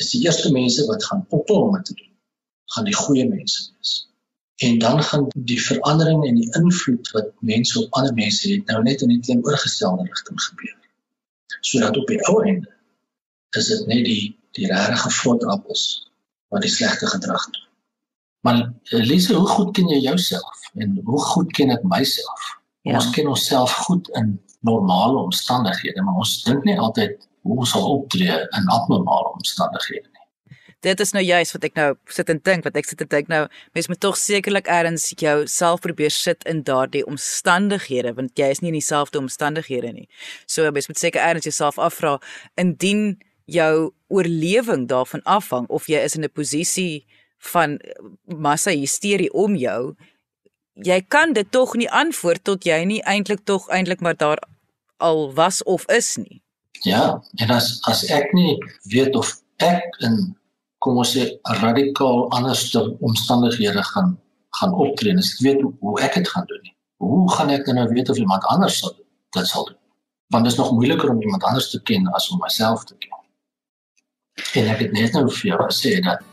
Is 0.00 0.14
die 0.14 0.24
eerste 0.24 0.56
mense 0.56 0.88
wat 0.88 1.04
gaan 1.04 1.26
ophou 1.28 1.60
om 1.66 1.76
dit 1.76 1.90
te 1.92 2.00
doen, 2.00 2.12
gaan 2.78 2.88
die 2.88 2.96
goeie 2.96 3.28
mense 3.28 3.68
wees. 3.68 3.94
En 4.70 4.80
dan 4.80 5.04
gaan 5.04 5.28
die 5.52 5.60
verandering 5.68 6.24
en 6.24 6.40
die 6.40 6.48
invloed 6.64 7.12
wat 7.12 7.34
mense 7.52 7.76
op 7.84 8.00
ander 8.00 8.16
mense 8.24 8.48
het 8.48 8.72
nou 8.72 8.80
net 8.88 9.04
in 9.04 9.18
die 9.18 9.24
teenoorgestelde 9.28 10.08
rigting 10.08 10.40
gebeur. 10.48 10.79
Sodat 11.60 11.96
op 11.96 12.06
die 12.08 12.20
ou 12.28 12.42
einde 12.44 12.68
is 13.58 13.66
dit 13.72 13.86
net 13.86 14.04
die 14.04 14.22
die 14.58 14.66
regte 14.66 15.10
vrot 15.14 15.44
appels 15.46 15.82
wat 16.50 16.64
die 16.66 16.70
slegte 16.70 17.06
gedrag 17.06 17.44
doen. 17.50 17.66
Maar 18.40 18.72
Elise, 18.96 19.34
hoe 19.34 19.46
goed 19.46 19.74
ken 19.76 19.88
jy 19.88 20.00
jouself 20.02 20.70
en 20.74 20.98
hoe 21.04 21.20
goed 21.20 21.52
ken 21.52 21.70
ek 21.70 21.82
myself? 21.86 22.46
Ja. 22.82 22.96
Ons 22.98 23.10
ken 23.14 23.28
onsself 23.28 23.72
goed 23.86 24.08
in 24.18 24.40
normale 24.66 25.18
omstandighede, 25.18 26.02
maar 26.02 26.22
ons 26.24 26.40
dink 26.42 26.64
nie 26.64 26.78
altyd 26.78 27.28
hoe 27.46 27.58
ons 27.62 27.70
sal 27.70 27.86
optree 27.94 28.36
in 28.58 28.72
abnormale 28.76 29.32
omstandighede. 29.36 30.09
Dit 30.80 31.00
is 31.00 31.12
nou 31.12 31.22
juist 31.24 31.52
wat 31.52 31.64
ek 31.64 31.74
nou 31.76 31.88
sit 32.08 32.30
en 32.32 32.40
dink, 32.42 32.64
wat 32.64 32.76
ek 32.76 32.88
sit 32.88 33.00
en 33.04 33.08
dink 33.12 33.28
nou, 33.28 33.46
mens 33.76 33.88
moet 33.88 34.00
tog 34.00 34.16
sekerlik 34.16 34.68
eers 34.70 35.10
jou 35.20 35.46
self 35.46 35.80
probeer 35.84 36.10
sit 36.10 36.44
in 36.48 36.62
daardie 36.64 37.04
omstandighede, 37.06 38.14
want 38.16 38.38
jy 38.38 38.48
is 38.50 38.60
nie 38.60 38.72
in 38.72 38.78
dieselfde 38.78 39.20
omstandighede 39.20 39.92
nie. 39.92 40.08
So 40.46 40.70
mens 40.70 40.88
moet 40.88 40.98
seker 40.98 41.20
eers 41.20 41.44
jouself 41.44 41.78
afvra 41.78 42.18
indien 42.56 43.18
jou 43.50 43.92
oorlewing 44.08 44.86
daarvan 44.88 45.22
afhang 45.24 45.66
of 45.68 45.88
jy 45.90 46.00
is 46.00 46.16
in 46.16 46.24
'n 46.24 46.32
posisie 46.32 47.06
van 47.52 47.80
massa 48.24 48.70
hysterie 48.70 49.32
om 49.32 49.56
jou 49.56 49.96
jy 50.74 51.00
kan 51.08 51.32
dit 51.32 51.50
tog 51.50 51.74
nie 51.76 51.88
antwoord 51.90 52.44
tot 52.44 52.64
jy 52.64 52.84
nie 52.84 53.00
eintlik 53.08 53.44
tog 53.44 53.68
eintlik 53.68 54.00
maar 54.00 54.16
daar 54.16 54.38
al 54.96 55.32
was 55.34 55.62
of 55.62 55.86
is 55.88 56.16
nie. 56.16 56.42
Ja, 56.84 57.20
en 57.36 57.50
as 57.50 57.78
as 57.88 58.04
ek 58.08 58.32
nie 58.32 58.56
weet 58.92 59.16
of 59.16 59.32
ek 59.58 59.96
in 60.04 60.36
kom 60.80 60.98
ons 61.00 61.12
sê 61.14 61.26
radikaal 61.60 62.26
anderste 62.36 62.82
omstandighede 63.04 63.84
gaan 63.92 64.16
gaan 64.58 64.72
optree, 64.74 65.14
as 65.14 65.34
ek 65.36 65.42
weet 65.44 65.60
hoe, 65.62 65.92
ek 66.02 66.16
dit 66.18 66.28
gaan 66.28 66.46
doen 66.50 66.62
nie. 66.64 66.74
Hoe 67.04 67.26
gaan 67.36 67.52
ek 67.54 67.68
nou 67.70 67.86
weet 67.92 68.10
of 68.10 68.18
iemand 68.18 68.44
anders 68.50 68.80
sal 68.82 68.96
dit 69.36 69.46
sal 69.46 69.68
doen? 69.68 69.78
Want 70.34 70.46
dit 70.46 70.52
is 70.52 70.58
nog 70.58 70.72
moeiliker 70.74 71.12
om 71.12 71.22
iemand 71.22 71.46
anders 71.46 71.70
te 71.70 71.78
ken 71.86 72.08
as 72.18 72.28
om 72.34 72.42
myself 72.42 72.84
te 72.88 72.96
ken. 72.98 73.14
En 74.58 74.70
ek 74.74 74.84
het 74.86 74.92
net 74.96 75.14
nou 75.14 75.28
vir 75.28 75.52
jou 75.52 75.60
gesê 75.68 75.96
dat 76.02 76.24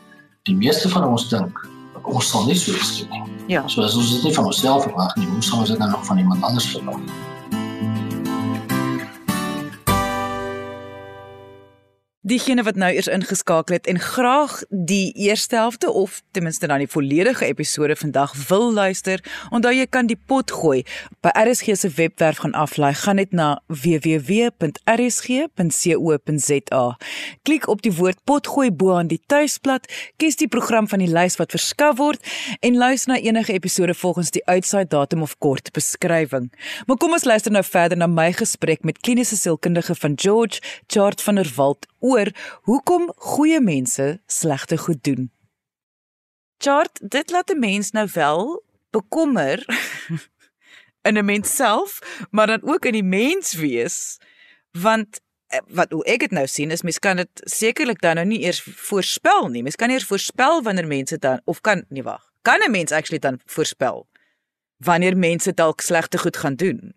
die 0.49 0.55
meeste 0.57 0.89
van 0.89 1.05
ons 1.05 1.27
dink 1.29 1.61
ons 2.07 2.29
sal 2.31 2.45
nie 2.47 2.55
so 2.57 2.73
iets 2.73 3.01
doen 3.01 3.11
nie. 3.13 3.39
Ja. 3.53 3.65
So 3.67 3.83
as 3.83 3.95
ons 3.99 4.13
dit 4.15 4.27
nie 4.27 4.35
van 4.35 4.49
onsself 4.49 4.85
verwag 4.87 5.15
nie, 5.19 5.27
hoe 5.29 5.43
sal 5.43 5.63
ons 5.63 5.73
dit 5.73 5.79
dan 5.79 5.91
nog 5.91 6.05
van 6.07 6.21
iemand 6.23 6.43
anders 6.43 6.69
verwag? 6.71 7.01
Diegene 12.27 12.59
wat 12.67 12.75
nou 12.75 12.89
eers 12.91 13.07
ingeskakel 13.07 13.77
het 13.77 13.85
en 13.87 13.99
graag 14.03 14.63
die 14.69 15.13
eerste 15.15 15.55
helfte 15.55 15.91
of 15.91 16.21
ten 16.31 16.43
minste 16.43 16.67
dan 16.67 16.77
die 16.83 16.87
volledige 16.91 17.45
episode 17.45 17.95
vandag 17.95 18.33
wil 18.49 18.73
luister, 18.73 19.23
onthou 19.49 19.71
jy 19.71 19.85
kan 19.87 20.07
die 20.11 20.19
pot 20.27 20.51
gooi 20.51 20.83
by 21.23 21.31
RSG 21.39 21.77
se 21.79 21.89
webwerf 21.95 22.37
gaan 22.43 22.51
aflaai. 22.51 22.93
Gaan 22.99 23.15
net 23.15 23.31
na 23.31 23.61
www.rsg.co.za. 23.67 24.57
Klik 27.47 27.67
op 27.67 27.81
die 27.87 27.93
woord 27.95 28.19
pot 28.27 28.47
gooi 28.47 28.71
bo 28.75 28.91
aan 28.97 29.07
die 29.07 29.23
tuisblad, 29.31 29.87
kies 30.19 30.35
die 30.35 30.51
program 30.51 30.87
van 30.91 30.99
die 30.99 31.11
lys 31.13 31.39
wat 31.39 31.55
verskaf 31.55 31.95
word 32.01 32.19
en 32.59 32.75
luister 32.75 33.13
na 33.13 33.19
enige 33.23 33.55
episode 33.55 33.95
volgens 33.95 34.35
die 34.35 34.43
uitsaai 34.51 34.83
datum 34.83 35.21
of 35.23 35.39
kort 35.39 35.71
beskrywing. 35.71 36.51
Maar 36.91 36.99
kom 36.99 37.15
ons 37.15 37.23
luister 37.23 37.55
nou 37.55 37.63
verder 37.63 37.95
na 37.97 38.07
my 38.11 38.33
gesprek 38.35 38.83
met 38.83 38.99
kliniese 38.99 39.39
sielkundige 39.39 39.95
van 39.95 40.19
George 40.19 40.59
Chart 40.91 41.23
van 41.23 41.39
der 41.39 41.47
Walt 41.55 41.87
oor 41.99 42.31
hoekom 42.61 43.11
goeie 43.15 43.61
mense 43.61 44.21
slegte 44.25 44.77
goed 44.77 45.03
doen. 45.03 45.31
Chart, 46.57 46.99
dit 47.01 47.29
laat 47.29 47.49
'n 47.49 47.59
mens 47.59 47.91
nou 47.91 48.07
wel 48.13 48.63
bekommer 48.89 49.65
in 51.07 51.17
'n 51.17 51.25
mens 51.25 51.55
self, 51.55 51.99
maar 52.31 52.47
dan 52.47 52.63
ook 52.63 52.85
in 52.85 52.91
die 52.91 53.03
mens 53.03 53.53
wees, 53.53 54.17
want 54.71 55.19
eh, 55.47 55.59
wat 55.67 55.91
hoe 55.91 56.03
ek 56.05 56.19
dit 56.19 56.31
nou 56.31 56.47
sien 56.47 56.71
is 56.71 56.81
mens 56.81 56.99
kan 56.99 57.15
dit 57.15 57.29
sekerlik 57.33 58.01
dan 58.01 58.15
nou 58.15 58.25
nie 58.25 58.43
eers 58.43 58.61
voorspel 58.61 59.47
nie. 59.47 59.63
Mens 59.63 59.75
kan 59.75 59.87
nie 59.87 59.95
eers 59.95 60.07
voorspel 60.07 60.61
wanneer 60.61 60.87
mense 60.87 61.17
dan 61.17 61.41
of 61.45 61.61
kan 61.61 61.85
nie 61.89 62.03
wag. 62.03 62.31
Kan 62.41 62.59
'n 62.65 62.71
mens 62.71 62.91
actually 62.91 63.19
dan 63.19 63.39
voorspel 63.45 64.07
wanneer 64.77 65.17
mense 65.17 65.53
dalk 65.53 65.81
slegte 65.81 66.17
goed 66.17 66.37
gaan 66.37 66.55
doen? 66.55 66.95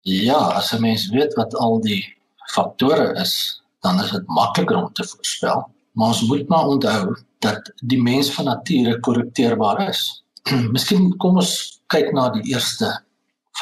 Ja, 0.00 0.38
as 0.38 0.72
'n 0.72 0.80
mens 0.80 1.08
weet 1.08 1.34
wat 1.34 1.54
al 1.54 1.80
die 1.80 2.16
faktore 2.36 3.20
is 3.20 3.62
dan 3.86 4.02
is 4.02 4.10
dit 4.10 4.26
makliker 4.26 4.76
om 4.76 4.92
te 4.92 5.06
voorspel. 5.06 5.64
Maar 5.96 6.12
ons 6.14 6.22
moet 6.28 6.48
maar 6.48 6.66
onthou 6.74 7.16
dat 7.44 7.72
die 7.92 8.02
mens 8.02 8.30
van 8.34 8.50
nature 8.50 8.98
korrekteerbaar 9.00 9.88
is. 9.88 10.02
Miskien 10.74 11.12
kom 11.22 11.38
ons 11.42 11.54
kyk 11.92 12.10
na 12.16 12.28
die 12.34 12.44
eerste 12.52 12.90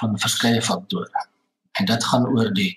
van 0.00 0.16
verskeie 0.18 0.62
faktore. 0.62 1.26
En 1.78 1.90
dit 1.90 2.08
gaan 2.10 2.26
oor 2.30 2.50
die 2.56 2.72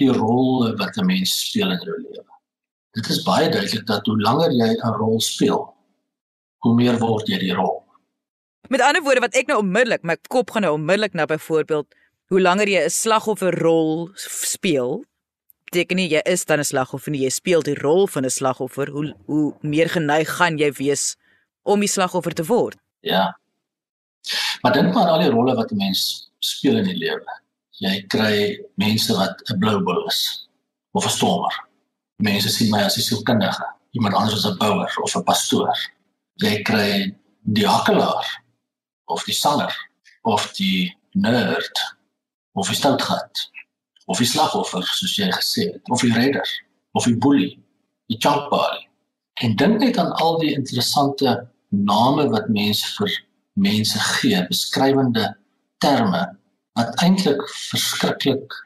die 0.00 0.08
rol 0.08 0.72
wat 0.80 0.96
'n 0.96 1.06
mens 1.06 1.32
speel 1.46 1.70
in 1.70 1.82
jou 1.84 1.96
lewe. 2.00 2.32
Dit 2.96 3.08
is 3.12 3.22
baie 3.22 3.50
duidelik 3.50 3.86
dat 3.86 4.06
hoe 4.06 4.20
langer 4.20 4.50
jy 4.50 4.70
'n 4.72 4.94
rol 5.00 5.20
speel, 5.20 5.60
hoe 6.64 6.74
meer 6.74 6.98
word 6.98 7.28
jy 7.28 7.38
die 7.38 7.54
rol. 7.54 7.82
Met 8.68 8.80
ander 8.80 9.02
woorde 9.02 9.20
wat 9.20 9.36
ek 9.36 9.46
nou 9.46 9.58
onmiddellik 9.58 10.02
my 10.02 10.16
kop 10.28 10.50
gaan 10.50 10.62
nou 10.62 10.74
onmiddellik 10.74 11.14
na 11.14 11.26
byvoorbeeld 11.26 11.94
hoe 12.32 12.40
langer 12.40 12.68
jy 12.68 12.84
'n 12.84 12.90
slagofferrol 12.90 14.10
speel, 14.16 15.04
beteken 15.72 15.96
nie 15.96 16.10
jy 16.12 16.20
is 16.28 16.44
dan 16.44 16.60
'n 16.60 16.64
slagoffer 16.64 17.10
nie, 17.10 17.24
jy 17.24 17.30
speel 17.30 17.62
die 17.62 17.78
rol 17.80 18.06
van 18.06 18.24
'n 18.24 18.30
slagoffer. 18.30 18.90
Hoe 18.90 19.14
hoe 19.26 19.54
meer 19.62 19.88
geneig 19.88 20.28
gaan 20.28 20.58
jy 20.58 20.70
wees 20.72 21.16
om 21.62 21.80
die 21.80 21.88
slagoffer 21.88 22.34
te 22.34 22.44
word? 22.44 22.76
Ja. 23.00 23.38
Maar 24.62 24.72
dink 24.72 24.94
maar 24.94 25.06
aan 25.06 25.18
al 25.18 25.22
die 25.22 25.30
rolle 25.30 25.54
wat 25.54 25.72
'n 25.72 25.76
mens 25.76 26.30
speel 26.38 26.76
in 26.76 26.84
die 26.84 26.96
lewe. 26.96 27.24
Jy 27.80 28.04
kry 28.06 28.60
mense 28.76 29.12
wat 29.16 29.42
'n 29.50 29.58
blou 29.58 29.82
bil 29.82 30.06
is 30.06 30.48
of 30.92 31.04
'n 31.04 31.10
stormer. 31.10 31.54
Mense 32.16 32.48
sien 32.48 32.70
my 32.70 32.82
as 32.82 32.96
'n 32.96 33.00
sielkundige, 33.00 33.66
iemand 33.90 34.14
anders 34.14 34.34
as 34.34 34.52
'n 34.52 34.58
bouer 34.58 34.92
of 35.02 35.16
'n 35.16 35.24
pastoor. 35.24 35.74
Jy 36.34 36.62
kry 36.62 37.16
die 37.42 37.66
hakkelaar 37.66 38.42
of 39.06 39.24
die 39.24 39.34
sanger 39.34 39.90
of 40.22 40.52
die 40.52 40.96
nerd 41.12 41.96
of 42.52 42.68
die 42.68 42.76
stoutgat 42.76 43.50
of 44.12 44.20
die 44.20 44.28
slagoffer 44.28 44.84
soos 44.88 45.16
jy 45.18 45.30
gesê 45.32 45.68
het 45.72 45.92
of 45.94 46.04
die 46.04 46.12
redder 46.14 46.48
of 46.98 47.08
die 47.08 47.16
boelie 47.24 47.54
die 48.12 48.18
chunkbody 48.20 48.84
en 49.44 49.56
dink 49.60 49.80
net 49.80 50.00
aan 50.00 50.12
al 50.24 50.38
die 50.42 50.52
interessante 50.54 51.38
name 51.72 52.28
wat 52.34 52.50
mense 52.52 52.92
vir 52.98 53.16
mense 53.68 53.98
gee 54.18 54.44
beskrywende 54.50 55.30
terme 55.84 56.26
wat 56.78 56.92
eintlik 57.04 57.40
verskriklik 57.70 58.60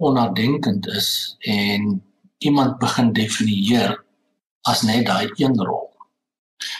onnadenkend 0.00 0.86
is 0.96 1.36
en 1.40 2.02
iemand 2.38 2.78
begin 2.78 3.12
definieer 3.12 3.96
as 4.68 4.82
net 4.82 5.06
daai 5.06 5.28
een 5.36 5.56
rol. 5.60 5.88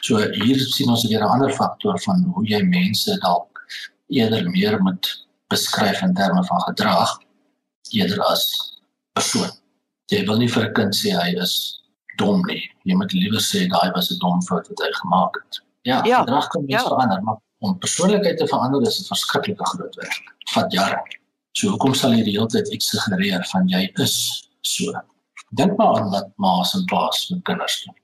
So 0.04 0.20
hier 0.20 0.60
sien 0.60 0.88
ons 0.88 1.04
weer 1.08 1.20
'n 1.20 1.32
ander 1.34 1.52
faktor 1.52 2.00
van 2.00 2.25
hoe 2.34 2.44
jy 2.46 2.62
mense 2.62 3.18
dalk 3.20 3.60
eerder 4.08 4.50
meer 4.50 4.80
moet 4.82 5.26
beskryf 5.49 6.02
in 6.02 6.14
terme 6.14 6.44
van 6.44 6.60
gedrag 6.60 7.18
eerder 7.92 8.20
as 8.25 8.46
persoon. 9.12 9.50
Jy 10.10 10.25
wil 10.26 10.38
nie 10.38 10.49
vir 10.49 10.64
'n 10.68 10.75
kind 10.75 10.94
sê 10.94 11.14
hy 11.14 11.34
is 11.42 11.54
dom 12.18 12.42
nie. 12.46 12.62
Jy 12.84 12.94
moet 12.94 13.12
liewer 13.12 13.40
sê 13.40 13.68
daai 13.68 13.92
was 13.94 14.10
'n 14.10 14.18
dom 14.18 14.42
fout 14.42 14.68
wat 14.68 14.82
hy 14.84 14.90
gemaak 15.02 15.34
het. 15.42 15.60
Ja, 15.82 16.04
ja 16.04 16.20
gedrag 16.25 16.49
kan 16.49 16.64
mens 16.64 16.82
ja. 16.82 16.88
verander, 16.88 17.22
maar 17.22 17.38
om 17.58 17.78
persoonlikheid 17.78 18.37
te 18.38 18.46
verander 18.46 18.82
is 18.82 19.00
'n 19.00 19.06
verskriklike 19.12 19.66
groot 19.72 19.94
werk. 19.94 20.34
Vat 20.54 20.72
jare. 20.72 21.00
So 21.52 21.68
hoekom 21.68 21.94
sal 21.94 22.12
jy 22.12 22.22
die 22.25 22.37
hele 22.38 22.46
tyd 22.46 22.68
iets 22.68 22.90
suggereer 22.90 23.44
van 23.52 23.68
jy 23.68 23.90
is 23.94 24.49
so? 24.60 24.92
Dink 25.50 25.76
maar 25.76 26.00
aan 26.00 26.10
wat 26.10 26.28
ma's 26.37 26.75
en 26.75 26.84
pa's 26.84 27.30
met 27.30 27.42
kinders 27.42 27.84
doen. 27.84 27.94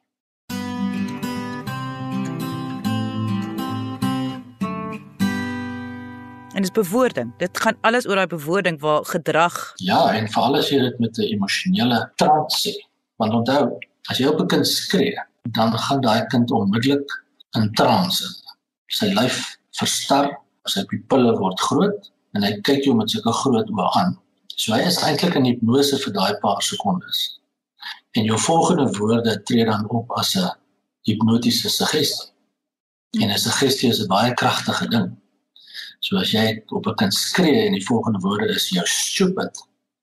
En 6.57 6.63
dis 6.63 6.71
bewoording. 6.73 7.35
Dit 7.37 7.59
gaan 7.61 7.77
alles 7.81 8.07
oor 8.09 8.17
daai 8.17 8.27
bewoording 8.33 8.81
waar 8.81 9.05
gedrag. 9.05 9.73
Ja, 9.85 9.99
en 10.17 10.29
veral 10.33 10.57
as 10.57 10.71
jy 10.73 10.79
dit 10.81 10.99
met 10.99 11.19
'n 11.19 11.29
emosionele 11.35 11.99
trant 12.17 12.53
sê. 12.61 12.73
Want 13.21 13.35
onthou, 13.35 13.79
as 14.09 14.19
jy 14.19 14.27
op 14.27 14.41
'n 14.41 14.47
kind 14.47 14.67
skree, 14.67 15.21
dan 15.43 15.79
gaan 15.79 16.01
daai 16.01 16.27
kind 16.27 16.51
onmiddellik 16.51 17.25
in 17.51 17.73
transe. 17.73 18.25
Sy 18.87 19.07
lyf 19.07 19.59
verstar, 19.71 20.33
sy 20.65 20.85
pupille 20.85 21.37
word 21.39 21.61
groot 21.61 22.11
en 22.33 22.43
hy 22.43 22.61
kyk 22.61 22.85
jou 22.85 22.97
met 22.97 23.11
sulke 23.11 23.33
groot 23.33 23.69
oë 23.71 23.91
aan. 24.01 24.19
So 24.47 24.73
hy 24.73 24.81
is 24.81 25.03
eintlik 25.03 25.35
in 25.35 25.45
hipnose 25.45 25.99
vir 25.99 26.13
daai 26.13 26.35
paar 26.41 26.63
sekondes 26.63 27.39
en 28.17 28.25
jou 28.25 28.39
volgende 28.39 28.99
woorde 28.99 29.43
tree 29.43 29.65
dan 29.65 29.89
op 29.89 30.11
as 30.11 30.35
'n 30.37 30.51
hipnotiese 31.03 31.69
suggestie. 31.69 32.33
En 33.21 33.29
'n 33.29 33.39
suggestie 33.39 33.89
is 33.89 34.01
'n 34.01 34.09
baie 34.09 34.35
kragtige 34.35 34.89
ding. 34.89 35.17
So 36.07 36.21
as 36.23 36.31
jy 36.31 36.63
op 36.71 36.87
'n 36.87 36.95
kind 36.95 37.15
skree 37.15 37.67
en 37.67 37.73
die 37.73 37.87
volgende 37.87 38.19
woorde 38.23 38.49
is 38.55 38.69
jou 38.69 38.87
stupid, 38.87 39.63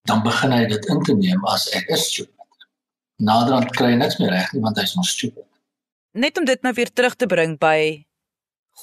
dan 0.09 0.23
begin 0.23 0.51
hy 0.51 0.65
dit 0.65 0.85
in 0.85 1.03
te 1.03 1.13
neem 1.15 1.45
as 1.45 1.69
ek 1.69 1.87
is 1.87 2.07
stupid. 2.11 2.57
Naderhand 3.23 3.71
kry 3.71 3.93
hy 3.93 3.95
niks 3.95 4.17
meer 4.19 4.33
reg 4.35 4.51
nie 4.53 4.61
want 4.61 4.77
hy's 4.77 4.95
nog 4.95 5.07
stupid. 5.07 5.45
Net 6.11 6.37
om 6.37 6.45
dit 6.45 6.61
nou 6.61 6.73
weer 6.73 6.91
terug 6.93 7.15
te 7.15 7.25
bring 7.25 7.55
by 7.59 8.05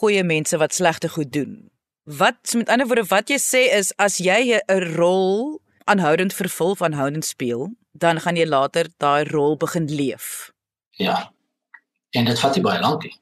goeie 0.01 0.23
mense 0.25 0.57
wat 0.57 0.75
slegte 0.75 1.09
goed 1.09 1.33
doen. 1.33 1.71
Wat 2.05 2.55
met 2.55 2.69
ander 2.69 2.87
woorde 2.87 3.05
wat 3.11 3.29
jy 3.29 3.37
sê 3.37 3.69
is 3.79 3.93
as 3.99 4.17
jy 4.19 4.57
'n 4.57 4.97
rol 4.97 5.61
aanhoudend 5.85 6.33
vervul 6.33 6.75
van 6.77 6.93
aanhoudend 6.93 7.25
speel, 7.25 7.69
dan 7.93 8.21
gaan 8.21 8.37
jy 8.37 8.47
later 8.47 8.89
daai 8.99 9.25
rol 9.25 9.57
begin 9.57 9.87
leef. 9.93 10.53
Ja. 10.91 11.33
En 12.11 12.25
dit 12.25 12.41
vat 12.41 12.55
nie 12.55 12.63
baie 12.63 12.81
lank 12.81 13.03
nie. 13.03 13.17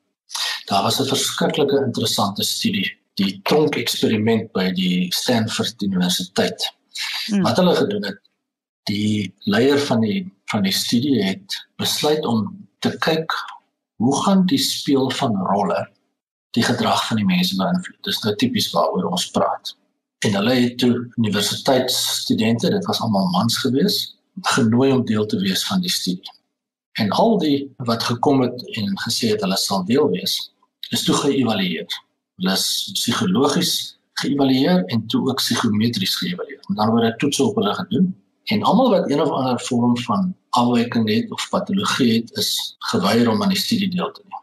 Daar 0.67 0.83
was 0.83 1.01
'n 1.01 1.09
verskriklike 1.09 1.77
interessante 1.85 2.45
studie, 2.45 2.98
die 3.19 3.41
tronk 3.49 3.77
eksperiment 3.81 4.51
by 4.55 4.69
die 4.77 5.09
Stanford 5.15 5.83
Universiteit. 5.83 6.65
Hmm. 7.29 7.43
Wat 7.47 7.59
hulle 7.61 7.75
gedoen 7.79 8.09
het, 8.11 8.21
die 8.89 9.35
leier 9.51 9.79
van 9.91 10.03
die 10.07 10.27
van 10.49 10.65
die 10.65 10.73
studie 10.73 11.19
het 11.21 11.55
besluit 11.77 12.25
om 12.25 12.47
te 12.81 12.95
kyk 13.05 13.35
hoe 14.01 14.15
gaan 14.23 14.47
die 14.49 14.61
speel 14.63 15.11
van 15.19 15.35
rolle 15.51 15.83
die 16.57 16.65
gedrag 16.65 17.03
van 17.07 17.21
die 17.21 17.27
mense 17.29 17.57
beïnvloed. 17.59 17.99
Dis 18.07 18.23
nou 18.25 18.33
tipies 18.41 18.71
waaroor 18.73 19.11
ons 19.11 19.27
praat. 19.35 19.75
En 20.25 20.35
hulle 20.39 20.55
het 20.55 20.79
toe 20.81 20.95
universiteitsstudente, 21.21 22.71
dit 22.73 22.89
was 22.89 23.01
almal 23.05 23.29
mans 23.35 23.59
geweest, 23.63 24.17
genooi 24.57 24.91
om 24.93 25.05
deel 25.07 25.27
te 25.27 25.39
wees 25.43 25.67
van 25.69 25.85
die 25.85 25.93
studie. 25.93 26.33
En 26.99 27.13
al 27.15 27.37
die 27.39 27.59
wat 27.87 28.03
gekom 28.09 28.43
het 28.43 28.65
en 28.81 28.97
gesê 29.05 29.35
het 29.35 29.45
hulle 29.45 29.59
sal 29.61 29.85
deel 29.87 30.09
wees, 30.15 30.41
is 30.91 31.05
toe 31.07 31.15
geëvalueer. 31.21 31.87
Hulle 32.39 32.55
is 32.55 32.67
psigologies 32.95 33.73
geëvalueer 34.21 34.85
en 34.95 35.07
toe 35.11 35.21
ook 35.29 35.43
psigometries 35.43 36.17
geëvalueer. 36.21 36.63
En 36.69 36.75
dan 36.81 36.91
word 36.91 37.05
'n 37.05 37.19
toets 37.19 37.41
op 37.41 37.57
hulle 37.59 37.75
gedoen 37.75 38.15
en 38.45 38.63
almal 38.63 38.91
wat 38.91 39.11
een 39.11 39.21
of 39.21 39.31
ander 39.31 39.61
vorm 39.61 39.99
van 39.99 40.35
afwyking 40.51 41.09
het 41.09 41.31
of 41.31 41.49
patologie 41.51 42.13
het, 42.13 42.37
is 42.37 42.77
geweier 42.79 43.31
om 43.31 43.43
aan 43.43 43.55
die 43.55 43.59
studie 43.59 43.91
deel 43.91 44.11
te 44.13 44.23
neem. 44.25 44.43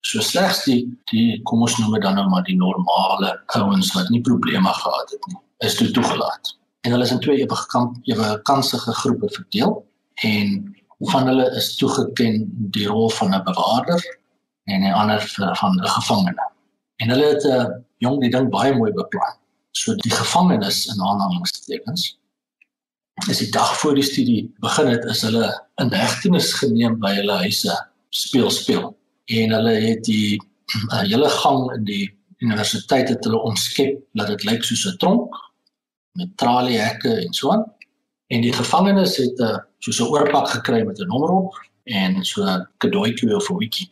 So 0.00 0.20
slegs 0.20 0.64
die 0.64 0.98
die 1.10 1.42
kom 1.42 1.60
ons 1.60 1.78
noem 1.78 2.00
dan 2.00 2.14
nou 2.14 2.28
maar 2.28 2.44
die 2.44 2.56
normale 2.56 3.42
ouens 3.46 3.92
wat 3.92 4.08
nie 4.08 4.20
probleme 4.20 4.72
gehad 4.72 5.10
het 5.10 5.26
nie, 5.26 5.40
is 5.58 5.74
toe 5.74 5.90
toegelaat 5.90 6.56
en 6.80 6.90
hulle 6.90 7.04
is 7.04 7.10
in 7.10 7.20
twee 7.20 7.42
ewe 7.42 7.56
gekamp 7.56 7.96
ewe 8.08 8.28
kansige 8.42 8.92
groepe 8.92 9.28
verdeel 9.28 9.74
en 10.14 10.76
van 11.12 11.26
hulle 11.26 11.50
is 11.56 11.74
toegeken 11.76 12.46
die 12.76 12.86
rol 12.86 13.10
van 13.10 13.34
'n 13.34 13.44
bewaarder 13.44 14.00
en 14.64 14.82
'n 14.82 14.92
ander 14.92 15.20
van 15.60 15.72
'n 15.80 15.88
gevangene. 15.96 16.44
En 17.00 17.12
hulle 17.12 17.28
het 17.34 17.44
'n 17.44 17.60
uh, 17.60 17.66
jong 18.04 18.20
die 18.20 18.30
ding 18.30 18.48
baie 18.50 18.72
mooi 18.76 18.92
beplan. 18.92 19.36
So 19.72 19.94
die 19.94 20.12
gevangenes 20.12 20.86
in 20.86 21.00
aanhalingstekens 21.00 22.18
is 23.28 23.38
die 23.38 23.50
dag 23.52 23.78
voor 23.80 23.94
die 23.94 24.04
studie 24.04 24.54
begin 24.64 24.86
het 24.86 25.04
is 25.04 25.22
hulle 25.22 25.48
in 25.82 25.92
hegtenis 25.92 26.52
geneem 26.52 26.98
by 27.00 27.12
hulle 27.14 27.36
huise 27.44 27.74
speel 28.08 28.50
speel 28.50 28.86
en 29.24 29.52
hulle 29.52 29.74
het 29.84 30.04
die 30.04 30.40
uh, 30.92 31.02
hele 31.12 31.28
gang 31.28 31.72
in 31.76 31.84
die 31.84 32.06
universiteit 32.40 33.08
het 33.08 33.24
hulle 33.24 33.42
omskep 33.50 34.00
dat 34.16 34.32
dit 34.32 34.44
lyk 34.48 34.64
soos 34.64 34.86
'n 34.88 34.96
tronk 34.96 35.36
met 36.18 36.36
traliehekke 36.36 37.12
en 37.24 37.32
so 37.32 37.52
aan. 37.52 37.64
En 38.26 38.40
die 38.40 38.52
gevangenes 38.52 39.16
het 39.16 39.38
'n 39.38 39.42
uh, 39.42 39.58
so 39.78 40.04
'n 40.04 40.10
oorpak 40.10 40.48
gekry 40.48 40.82
met 40.82 40.98
'n 40.98 41.06
nommer 41.06 41.30
op 41.30 41.54
en 41.84 42.24
so 42.24 42.42
'n 42.44 42.68
kadoetjie 42.78 43.36
of 43.36 43.50
'n 43.50 43.56
wiki. 43.56 43.90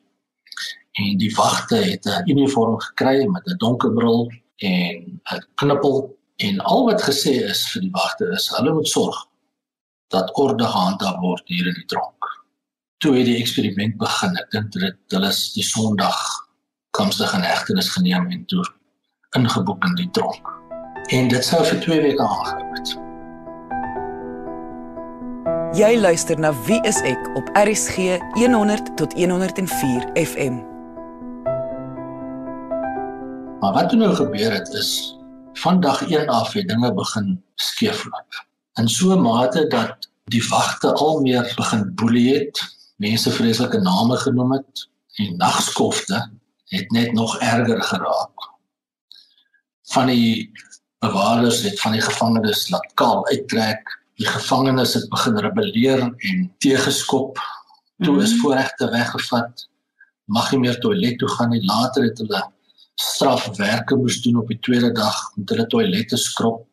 En 0.98 1.18
die 1.20 1.30
wagte 1.34 1.76
het 1.76 2.06
'n 2.06 2.30
uniform 2.30 2.80
gekry 2.80 3.26
met 3.26 3.46
'n 3.46 3.56
donker 3.56 3.92
bril 3.92 4.32
en 4.56 5.20
'n 5.34 5.46
knippel 5.54 6.18
en 6.36 6.60
al 6.60 6.84
wat 6.84 7.02
gesê 7.02 7.34
is 7.50 7.70
vir 7.72 7.82
die 7.82 7.94
wagte 8.00 8.24
is 8.36 8.48
hulle 8.56 8.72
moet 8.72 8.88
sorg 8.88 9.26
dat 10.08 10.36
orde 10.36 10.64
gehandhaaf 10.64 11.20
word 11.20 11.42
hier 11.44 11.66
in 11.66 11.74
die 11.74 11.86
tronk. 11.86 12.22
Toe 12.98 13.16
het 13.16 13.26
die 13.26 13.38
eksperiment 13.38 13.96
begin. 13.96 14.36
Ek 14.36 14.50
dink 14.50 14.72
dit 14.72 14.96
hulle 15.08 15.28
is 15.28 15.52
die 15.52 15.64
Sondag 15.64 16.18
komstig 16.90 17.34
in 17.34 17.42
hegtenis 17.42 17.88
geneem 17.88 18.30
en 18.30 18.44
toe 18.46 18.64
ingeboek 19.36 19.84
in 19.84 19.94
die 19.94 20.10
tronk 20.10 20.56
en 21.08 21.28
dit 21.28 21.44
sou 21.44 21.60
vir 21.64 21.80
2 21.80 22.00
weke 22.04 22.22
aangehou 22.22 22.64
het. 22.74 22.96
Jy 25.78 25.92
luister 26.00 26.40
na 26.40 26.52
Wie 26.66 26.80
is 26.88 27.00
ek 27.06 27.28
op 27.36 27.52
RSG 27.56 28.18
100 28.40 28.96
tot 28.96 29.14
104 29.16 30.10
FM. 30.16 30.67
Maar 33.60 33.72
wat 33.72 33.92
nou 33.92 34.14
gebeur 34.14 34.52
het 34.52 34.68
is 34.68 35.16
van 35.52 35.80
dag 35.80 36.02
1 36.06 36.28
af 36.28 36.52
het 36.52 36.68
dinge 36.68 36.92
begin 36.94 37.44
skeefloop. 37.54 38.44
In 38.74 38.88
so 38.88 39.12
'n 39.12 39.20
mate 39.20 39.66
dat 39.66 40.08
die 40.24 40.48
wagte 40.48 40.92
al 40.92 41.20
meer 41.20 41.52
begin 41.56 41.94
boelie 41.94 42.34
het, 42.34 42.76
mense 42.96 43.30
vreeslike 43.30 43.80
name 43.80 44.16
genoem 44.16 44.52
het 44.52 44.88
en 45.14 45.36
nagskofte 45.36 46.30
het 46.64 46.90
net 46.90 47.12
nog 47.12 47.38
erger 47.38 47.82
geraak. 47.82 48.36
Van 49.82 50.06
die 50.06 50.52
bewaarders 50.98 51.62
het 51.62 51.80
van 51.80 51.92
die 51.92 52.00
gevangenes 52.00 52.68
laat 52.70 52.94
kaal 52.94 53.26
uittrek. 53.26 54.02
Die 54.14 54.26
gevangenes 54.26 54.94
het 54.94 55.08
begin 55.08 55.38
rebelleer 55.38 56.14
en 56.16 56.54
teëgeskop. 56.58 57.38
Toe 57.98 58.22
is 58.22 58.32
mhm. 58.32 58.40
voorregte 58.40 58.90
weggevat. 58.90 59.68
Mag 60.24 60.50
nie 60.50 60.60
meer 60.60 60.78
toilet 60.78 61.18
toe 61.18 61.28
gaan 61.28 61.48
nie. 61.48 61.64
Later 61.64 62.02
het 62.02 62.18
hulle 62.18 62.52
strafwerke 62.98 63.96
moes 63.96 64.22
doen 64.22 64.40
op 64.40 64.48
die 64.50 64.58
tweede 64.66 64.90
dag 64.92 65.18
met 65.36 65.52
hulle 65.52 65.66
toilette 65.70 66.18
skrob. 66.18 66.64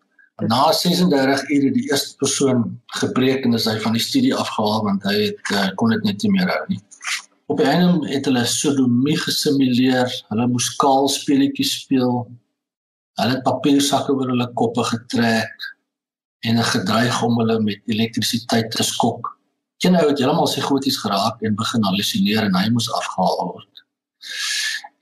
Na 0.49 0.71
36 0.73 1.45
ure 1.55 1.69
die 1.71 1.85
eerste 1.89 2.15
persoon 2.19 2.63
gebreek 2.99 3.45
en 3.45 3.53
is 3.55 3.67
hy 3.69 3.77
van 3.83 3.93
die 3.95 4.03
studie 4.03 4.33
afgehaal 4.35 4.81
want 4.87 5.05
hy 5.07 5.15
het 5.29 5.53
uh, 5.53 5.67
kon 5.79 5.93
dit 5.93 6.09
net 6.09 6.25
nie 6.25 6.31
meer 6.33 6.49
hou 6.51 6.63
nie. 6.71 6.81
Op 7.47 7.61
'n 7.61 7.69
einde 7.71 8.09
het 8.09 8.25
hulle 8.25 8.43
sodomie 8.49 9.17
gesimuleer. 9.21 10.09
Hulle 10.31 10.47
moes 10.49 10.67
kaal 10.81 11.07
speletjies 11.13 11.75
speel. 11.85 12.25
Hulle 13.21 13.37
het 13.37 13.45
papiersakke 13.45 14.11
oor 14.17 14.33
hulle 14.33 14.49
koppe 14.59 14.83
getrek 14.83 15.71
en 16.39 16.63
gedreig 16.73 17.21
om 17.23 17.39
hulle 17.39 17.59
met 17.61 17.81
elektrisiteit 17.85 18.71
te 18.71 18.83
skok. 18.83 19.31
Een 19.85 19.95
ou 19.95 20.07
het 20.09 20.19
heeltemal 20.19 20.49
psigoties 20.49 20.97
geraak 20.97 21.41
en 21.41 21.55
begin 21.55 21.83
halusineer 21.83 22.43
en 22.49 22.55
hy 22.55 22.69
moes 22.73 22.91
afgehaal 22.91 23.51
word. 23.53 23.85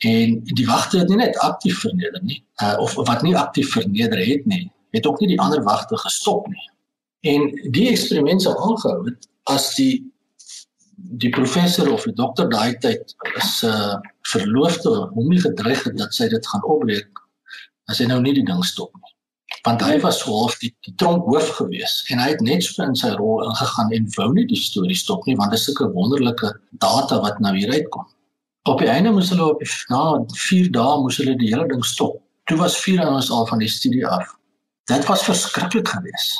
En 0.03 0.39
die 0.43 0.65
wagte 0.67 0.99
het 0.99 1.09
nie 1.09 1.17
net 1.17 1.37
aktief 1.39 1.79
verneder 1.79 2.23
nie, 2.23 2.41
uh, 2.63 2.75
of 2.83 2.95
wat 3.07 3.21
nie 3.23 3.35
aktief 3.37 3.71
verneder 3.71 4.19
het 4.19 4.45
nie, 4.45 4.65
het 4.91 5.07
ook 5.07 5.19
nie 5.19 5.29
die 5.31 5.39
ander 5.39 5.63
wagte 5.63 5.97
gestop 5.97 6.47
nie. 6.51 6.65
En 7.33 7.45
die 7.71 7.87
eksperiment 7.89 8.43
sou 8.43 8.55
aangehou 8.57 8.97
het 9.07 9.29
as 9.51 9.73
die 9.77 10.03
die 11.23 11.29
professor 11.29 11.89
of 11.91 12.03
die 12.07 12.15
dokter 12.15 12.49
daai 12.49 12.77
tyd 12.83 13.15
is 13.35 13.63
'n 13.63 13.69
uh, 13.69 13.95
verloofde 14.33 14.91
hom 15.15 15.29
nie 15.29 15.41
gedreig 15.41 15.83
het 15.83 15.97
dat 15.97 16.13
sy 16.13 16.27
dit 16.29 16.47
gaan 16.47 16.63
opbreek 16.63 17.19
as 17.91 17.99
hy 17.99 18.07
nou 18.07 18.19
nie 18.21 18.33
die 18.33 18.45
ding 18.45 18.63
stop 18.65 18.93
nie. 18.95 19.11
Want 19.63 19.81
hy 19.81 19.99
was 20.03 20.21
half 20.27 20.57
die, 20.59 20.71
die 20.83 20.93
tronk 20.95 21.25
hoof 21.31 21.49
gewees 21.59 22.03
en 22.11 22.19
hy 22.19 22.29
het 22.33 22.41
net 22.41 22.63
so 22.63 22.83
in 22.83 22.95
sy 22.95 23.11
rol 23.15 23.43
ingegaan 23.47 23.91
en 23.91 24.09
wou 24.17 24.29
nie 24.33 24.45
die 24.47 24.59
storie 24.59 24.97
stop 24.99 25.25
nie 25.27 25.35
want 25.39 25.51
dit 25.51 25.59
is 25.59 25.65
sulke 25.69 25.89
wonderlike 25.95 26.51
data 26.71 27.19
wat 27.23 27.39
nou 27.39 27.55
hier 27.57 27.71
uitkom. 27.71 28.07
Op 28.69 28.79
die 28.79 28.87
einde 28.87 29.11
moes 29.11 29.29
hulle 29.29 29.49
op 29.51 29.59
die, 29.59 29.69
na 29.91 30.23
4 30.45 30.71
dae 30.71 30.97
moes 31.03 31.17
hulle 31.17 31.35
die 31.35 31.51
hele 31.51 31.67
ding 31.67 31.85
stop. 31.85 32.21
Toe 32.47 32.57
was 32.57 32.79
4 32.79 33.03
ouens 33.05 33.31
al 33.31 33.47
van 33.47 33.59
die 33.59 33.69
studie 33.71 34.07
af. 34.07 34.35
Dit 34.91 35.05
was 35.07 35.23
verskriklik 35.23 35.87
geweest. 35.87 36.39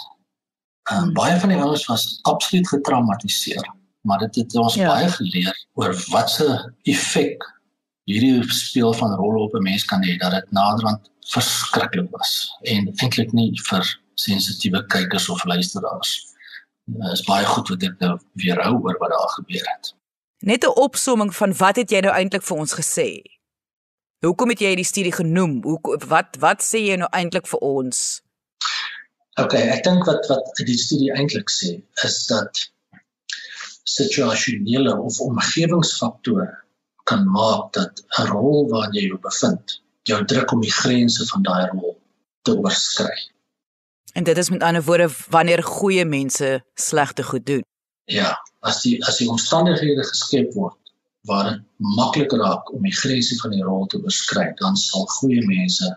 Um, 0.91 1.13
baie 1.15 1.39
van 1.39 1.49
die 1.49 1.59
ouens 1.59 1.85
was 1.87 2.19
absoluut 2.27 2.67
getraumatiseer 2.67 3.71
maar 4.03 4.19
dit 4.19 4.35
het 4.35 4.55
ons 4.55 4.75
ja. 4.75 4.87
baie 4.87 5.09
geleer 5.09 5.55
oor 5.79 5.95
wat 6.11 6.31
se 6.31 6.47
effek 6.91 7.45
hierdie 8.09 8.43
speel 8.51 8.93
van 8.99 9.15
rol 9.19 9.45
op 9.45 9.55
'n 9.55 9.63
mens 9.63 9.85
kan 9.85 10.03
hê 10.03 10.17
dat 10.19 10.31
dit 10.31 10.51
naderhand 10.51 11.09
verskriklik 11.31 12.09
was 12.11 12.51
en 12.61 12.91
eintlik 12.99 13.31
nie 13.31 13.51
vir 13.69 13.83
sensitiewe 14.15 14.85
kykers 14.85 15.29
of 15.29 15.45
luisteraars 15.45 16.11
dit 16.85 17.11
is 17.11 17.23
baie 17.23 17.45
goed 17.45 17.69
wat 17.69 17.83
ek 17.83 17.99
nou 17.99 18.19
weer 18.43 18.59
hou 18.63 18.75
oor 18.75 18.97
wat 18.99 19.15
daar 19.15 19.31
gebeur 19.37 19.65
het 19.73 19.93
net 20.43 20.65
'n 20.67 20.75
opsomming 20.87 21.31
van 21.35 21.55
wat 21.61 21.79
het 21.81 21.91
jy 21.91 22.01
nou 22.05 22.13
eintlik 22.13 22.43
vir 22.49 22.57
ons 22.57 22.75
gesê 22.79 23.07
hoekom 24.25 24.49
het 24.53 24.61
jy 24.65 24.75
die 24.75 24.91
studie 24.91 25.15
genoem 25.15 25.61
hoe 25.63 25.97
wat 26.07 26.37
wat 26.45 26.63
sê 26.63 26.83
jy 26.89 26.97
nou 26.99 27.09
eintlik 27.11 27.47
vir 27.53 27.59
ons 27.59 28.21
OK 29.43 29.53
ek 29.53 29.83
dink 29.87 30.05
wat 30.09 30.27
wat 30.31 30.65
die 30.71 30.79
studie 30.85 31.11
eintlik 31.15 31.49
sê 31.59 31.71
is 32.09 32.17
dat 32.31 32.65
situasionele 33.83 34.93
of 34.99 35.19
omgewingsfaktore 35.19 36.49
kan 37.03 37.27
maak 37.27 37.73
dat 37.73 38.03
'n 38.19 38.27
rol 38.35 38.69
waarin 38.71 38.99
jy 38.99 39.07
jou 39.07 39.19
bevind 39.19 39.79
jou 40.03 40.25
druk 40.25 40.51
om 40.51 40.61
die 40.61 40.71
grense 40.71 41.25
van 41.31 41.43
daai 41.43 41.67
rol 41.71 41.95
te 42.41 42.55
oorskry. 42.57 43.15
En 44.13 44.23
dit 44.23 44.37
is 44.37 44.49
met 44.49 44.63
ander 44.63 44.83
woorde 44.83 45.09
wanneer 45.29 45.63
goeie 45.63 46.05
mense 46.05 46.63
slegte 46.73 47.23
goed 47.23 47.45
doen. 47.45 47.63
Ja, 48.05 48.35
as 48.63 48.81
die 48.83 48.97
as 49.07 49.19
die 49.19 49.29
omstandighede 49.31 50.05
geskep 50.07 50.53
word 50.55 50.79
waar 51.27 51.49
dit 51.51 51.61
maklik 51.97 52.31
raak 52.35 52.71
om 52.75 52.83
die 52.83 52.95
grense 52.95 53.35
van 53.39 53.53
die 53.55 53.63
rol 53.63 53.85
te 53.87 53.99
oorskry, 54.03 54.49
dan 54.59 54.75
sal 54.79 55.05
goeie 55.19 55.43
mense 55.47 55.87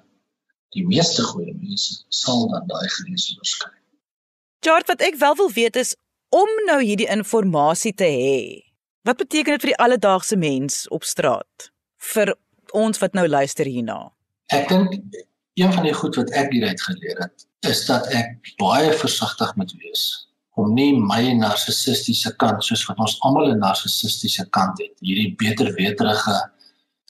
die 0.75 0.85
meeste 0.87 1.25
goeie 1.27 1.55
mense 1.55 2.03
sal 2.15 2.47
dan 2.53 2.67
daai 2.71 2.87
grense 2.99 3.35
oorskry. 3.39 3.73
George, 4.67 4.87
wat 4.91 5.03
ek 5.03 5.19
wel 5.19 5.39
wil 5.39 5.51
weet 5.55 5.79
is 5.83 5.95
om 6.35 6.51
nou 6.67 6.81
hierdie 6.83 7.09
inligting 7.11 7.97
te 7.97 8.11
hê. 8.11 8.39
Wat 9.07 9.19
beteken 9.23 9.55
dit 9.55 9.63
vir 9.63 9.73
die 9.73 9.83
alledaagse 9.83 10.37
mens 10.37 10.85
op 10.91 11.07
straat? 11.07 11.71
Vir 12.13 12.35
ons 12.75 12.99
wat 12.99 13.15
nou 13.15 13.27
luister 13.29 13.67
hierna. 13.67 14.11
Ek 14.51 14.69
dink 14.69 14.95
een 15.57 15.73
van 15.73 15.87
die 15.87 15.95
goed 15.95 16.19
wat 16.19 16.31
ek 16.35 16.51
hieruit 16.53 16.83
geleer 16.83 17.23
het, 17.23 17.47
is 17.67 17.87
dat 17.87 18.11
ek 18.15 18.55
baie 18.59 18.91
versigtig 18.99 19.55
moet 19.57 19.73
wees 19.79 20.26
om 20.57 20.73
nie 20.75 20.92
my 20.97 21.21
narcissistiese 21.37 22.33
kant 22.40 22.64
soos 22.64 22.85
wat 22.88 23.01
ons 23.05 23.16
almal 23.29 23.51
'n 23.53 23.61
narcissistiese 23.61 24.47
kant 24.57 24.81
het, 24.81 24.95
hierdie 25.05 25.35
beterweterige 25.37 26.37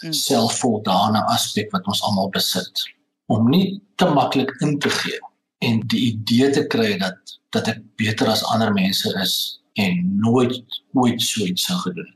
hmm. 0.03 0.13
selfvoldane 0.13 1.23
aspek 1.35 1.71
wat 1.73 1.87
ons 1.87 2.03
almal 2.03 2.31
besit, 2.35 2.83
om 3.27 3.49
nie 3.51 3.81
te 3.97 4.07
maklik 4.11 4.51
in 4.61 4.79
te 4.79 4.91
gee 4.91 5.21
en 5.65 5.81
die 5.91 6.03
idee 6.13 6.51
te 6.51 6.67
kry 6.67 6.97
dat 6.99 7.17
dat 7.55 7.69
ek 7.69 7.79
beter 7.97 8.29
as 8.29 8.45
ander 8.53 8.73
mense 8.75 9.09
is 9.23 9.61
en 9.81 10.03
nooit 10.21 10.59
ooit 10.93 11.23
so 11.23 11.45
iets 11.45 11.65
sou 11.69 11.79
gedoen. 11.87 12.11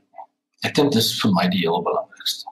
Ek 0.61 0.75
dink 0.75 0.91
dit 0.93 1.01
is 1.01 1.15
vir 1.21 1.31
my 1.33 1.47
die 1.49 1.63
heel 1.63 1.81
belangrikste. 1.81 2.45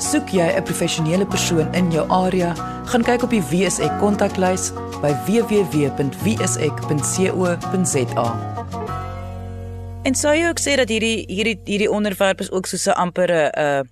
Soek 0.00 0.32
jy 0.32 0.46
'n 0.56 0.64
professionele 0.64 1.26
persoon 1.26 1.74
in 1.74 1.90
jou 1.92 2.06
area, 2.08 2.54
gaan 2.86 3.02
kyk 3.02 3.22
op 3.22 3.30
die 3.30 3.42
WSE 3.42 3.90
kontaklys 4.00 4.72
by 5.02 5.12
www.wse.co.za. 5.26 6.56
En 10.06 10.14
sou 10.14 10.34
jy 10.36 10.46
ook 10.48 10.60
sê 10.62 10.76
dat 10.78 10.88
hierdie 10.92 11.24
hierdie 11.26 11.58
hierdie 11.66 11.90
onderwerp 11.90 12.40
is 12.40 12.50
ook 12.50 12.66
so 12.66 12.90
'n 12.90 12.94
ampere 12.94 13.50
'n 13.50 13.58
uh, 13.58 13.82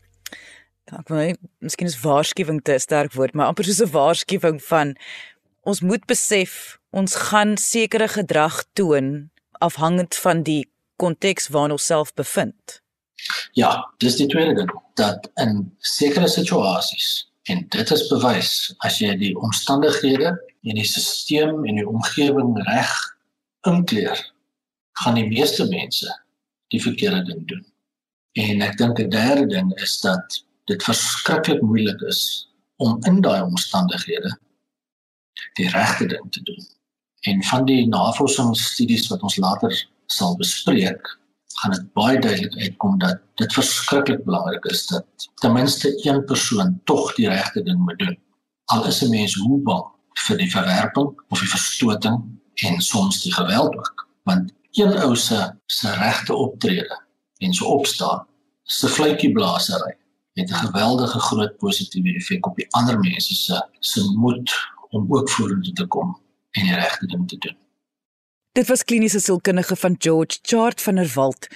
ek 0.99 1.09
wil 1.09 1.19
net 1.19 1.39
miskien 1.59 1.87
is 1.89 2.01
waarskuwing 2.01 2.63
te 2.63 2.79
sterk 2.79 3.13
woord, 3.13 3.35
maar 3.35 3.47
amper 3.47 3.65
so 3.65 3.85
'n 3.85 3.91
waarskuwing 3.91 4.63
van 4.63 4.97
ons 5.63 5.81
moet 5.81 6.07
besef 6.07 6.79
ons 6.91 7.15
gaan 7.15 7.57
sekere 7.57 8.09
gedrag 8.09 8.65
toon 8.73 9.31
afhangend 9.59 10.15
van 10.15 10.43
die 10.43 10.71
konteks 10.97 11.49
waarin 11.49 11.73
ons 11.73 11.87
self 11.87 12.15
bevind. 12.15 12.83
Ja, 13.53 13.95
dis 13.99 14.17
die 14.17 14.27
tweede 14.27 14.55
ding 14.55 14.71
dat 14.95 15.31
in 15.35 15.77
sekere 15.79 16.29
situasies 16.29 17.31
en 17.43 17.67
dit 17.69 17.91
is 17.91 18.09
bewys 18.09 18.75
as 18.79 18.99
jy 18.99 19.17
die 19.17 19.35
omstandighede 19.37 20.37
en 20.65 20.79
die 20.81 20.87
stelsel 20.89 21.65
en 21.69 21.81
die 21.81 21.89
omgewing 21.89 22.57
reg 22.69 22.93
inkleer, 23.69 24.21
gaan 25.01 25.19
die 25.19 25.29
meeste 25.29 25.67
mense 25.69 26.11
die 26.73 26.81
verkeerde 26.83 27.23
ding 27.29 27.43
doen. 27.49 27.65
En 28.41 28.63
ek 28.67 28.79
dink 28.79 28.99
'n 28.99 29.11
derde 29.11 29.47
ding 29.47 29.73
is 29.83 30.01
dat 30.01 30.45
dit 30.65 30.83
verskriklik 30.83 31.61
moeilik 31.63 32.01
is 32.01 32.49
om 32.77 32.99
in 33.05 33.21
daai 33.21 33.43
omstandighede 33.43 34.39
die 35.55 35.69
regte 35.69 36.07
ding 36.07 36.33
te 36.33 36.43
doen. 36.43 36.65
En 37.21 37.43
van 37.43 37.65
die 37.65 37.87
navorsingsstudies 37.89 39.09
wat 39.09 39.23
ons 39.23 39.37
later 39.37 39.73
sal 40.07 40.37
bespreek, 40.37 41.19
gaan 41.55 41.71
dit 41.71 41.93
baie 41.93 42.19
duidelik 42.19 42.57
uitkom 42.57 42.99
dat 42.99 43.21
dit 43.35 43.53
verskriklik 43.53 44.25
belangrik 44.25 44.65
is 44.65 44.87
dat 44.87 45.07
ten 45.35 45.53
minste 45.53 45.93
een 46.09 46.25
persoon 46.25 46.81
tog 46.85 47.15
die 47.15 47.29
regte 47.29 47.63
ding 47.63 47.79
moet 47.79 47.99
doen. 47.99 48.19
Al 48.65 48.87
is 48.87 49.03
'n 49.03 49.11
mens 49.11 49.35
hoe 49.35 49.61
bang 49.61 49.94
vir 50.27 50.37
die 50.37 50.51
verwerping 50.51 51.11
of 51.29 51.41
die 51.41 51.49
verstoting 51.49 52.21
en 52.55 52.81
soms 52.81 53.23
die 53.23 53.33
geweld 53.35 53.77
ook, 53.77 54.07
want 54.23 54.53
een 54.79 54.95
ou 55.03 55.17
se 55.17 55.41
se 55.67 55.91
regte 55.99 56.35
optrede 56.35 57.01
en 57.39 57.53
so 57.55 57.67
opstaan, 57.67 58.27
se 58.63 58.89
fluitjie 58.89 59.33
blaasery 59.33 59.97
het 60.35 60.51
'n 60.51 60.67
geweldige 60.67 61.19
groot 61.19 61.57
positiewe 61.57 62.15
effek 62.15 62.47
op 62.47 62.57
die 62.57 62.67
ander 62.71 62.99
mense 62.99 63.35
se 63.35 63.69
se 63.81 64.01
moed 64.17 64.53
om 64.91 65.07
ook 65.09 65.31
vorentoe 65.31 65.73
te 65.73 65.87
kom 65.87 66.21
en 66.51 66.63
die 66.63 66.75
regte 66.75 67.07
ding 67.07 67.29
te 67.29 67.39
doen. 67.39 67.57
Dit 68.53 68.67
was 68.67 68.85
kliniese 68.85 69.21
sielkundige 69.21 69.77
van 69.77 69.95
George 69.99 70.39
Chart 70.43 70.81
van 70.81 70.95
der 70.95 71.11
Walt. 71.15 71.47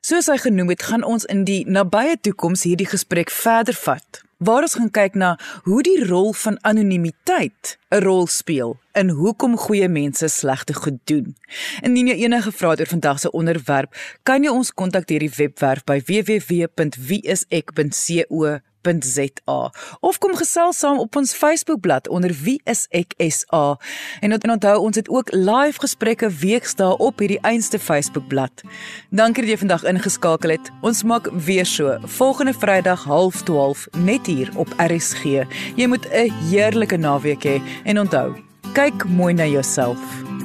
Soos 0.00 0.26
hy 0.26 0.36
genoem 0.36 0.68
het, 0.68 0.82
gaan 0.82 1.04
ons 1.04 1.24
in 1.24 1.44
die 1.44 1.66
nabye 1.68 2.16
toekoms 2.20 2.62
hierdie 2.62 2.86
gesprek 2.86 3.30
verder 3.30 3.74
vat. 3.74 4.22
Waar 4.36 4.66
ons 4.66 4.74
gaan 4.76 4.90
kyk 4.92 5.14
na 5.16 5.38
hoe 5.64 5.80
die 5.82 6.04
rol 6.04 6.34
van 6.36 6.58
anonimiteit 6.60 7.78
'n 7.88 8.04
rol 8.04 8.26
speel 8.26 8.76
in 8.92 9.08
hoekom 9.08 9.56
goeie 9.56 9.88
mense 9.88 10.28
slegte 10.28 10.74
goed 10.74 10.98
doen. 11.04 11.36
Indien 11.80 12.06
jy 12.06 12.14
enige 12.14 12.52
vrae 12.52 12.70
het 12.70 12.80
oor 12.80 12.86
vandag 12.86 13.20
se 13.20 13.30
onderwerp, 13.30 13.96
kan 14.22 14.42
jy 14.42 14.50
ons 14.50 14.74
kontak 14.74 15.06
deur 15.06 15.18
die 15.18 15.32
webwerf 15.36 15.84
by 15.84 16.02
www.wieisek.co 16.04 18.58
www.rsg.za 18.86 19.70
of 20.00 20.18
kom 20.18 20.34
gesels 20.36 20.78
saam 20.78 20.98
op 20.98 21.16
ons 21.16 21.34
Facebookblad 21.34 22.08
onder 22.08 22.34
wie 22.42 22.60
is 22.64 22.86
ek 22.90 23.14
SA 23.18 23.76
en 24.20 24.36
onthou 24.36 24.76
ons 24.80 24.96
het 24.96 25.08
ook 25.08 25.32
live 25.32 25.80
gesprekke 25.82 26.30
weksdae 26.30 26.96
op 26.98 27.18
hierdie 27.18 27.40
einste 27.42 27.78
Facebookblad. 27.78 28.62
Dankie 29.10 29.44
dat 29.44 29.54
jy 29.54 29.58
vandag 29.64 29.86
ingeskakel 29.88 30.56
het. 30.56 30.70
Ons 30.86 31.02
maak 31.02 31.30
weer 31.46 31.66
so 31.66 31.96
volgende 32.18 32.54
Vrydag 32.54 33.06
0.30 33.08 33.86
net 34.04 34.26
hier 34.26 34.50
op 34.56 34.72
RSG. 34.78 35.46
Jy 35.76 35.86
moet 35.86 36.06
'n 36.10 36.32
heerlike 36.50 36.96
naweek 36.96 37.44
hê 37.44 37.60
en 37.84 37.98
onthou, 37.98 38.34
kyk 38.74 39.04
mooi 39.04 39.34
na 39.34 39.46
jouself. 39.46 40.35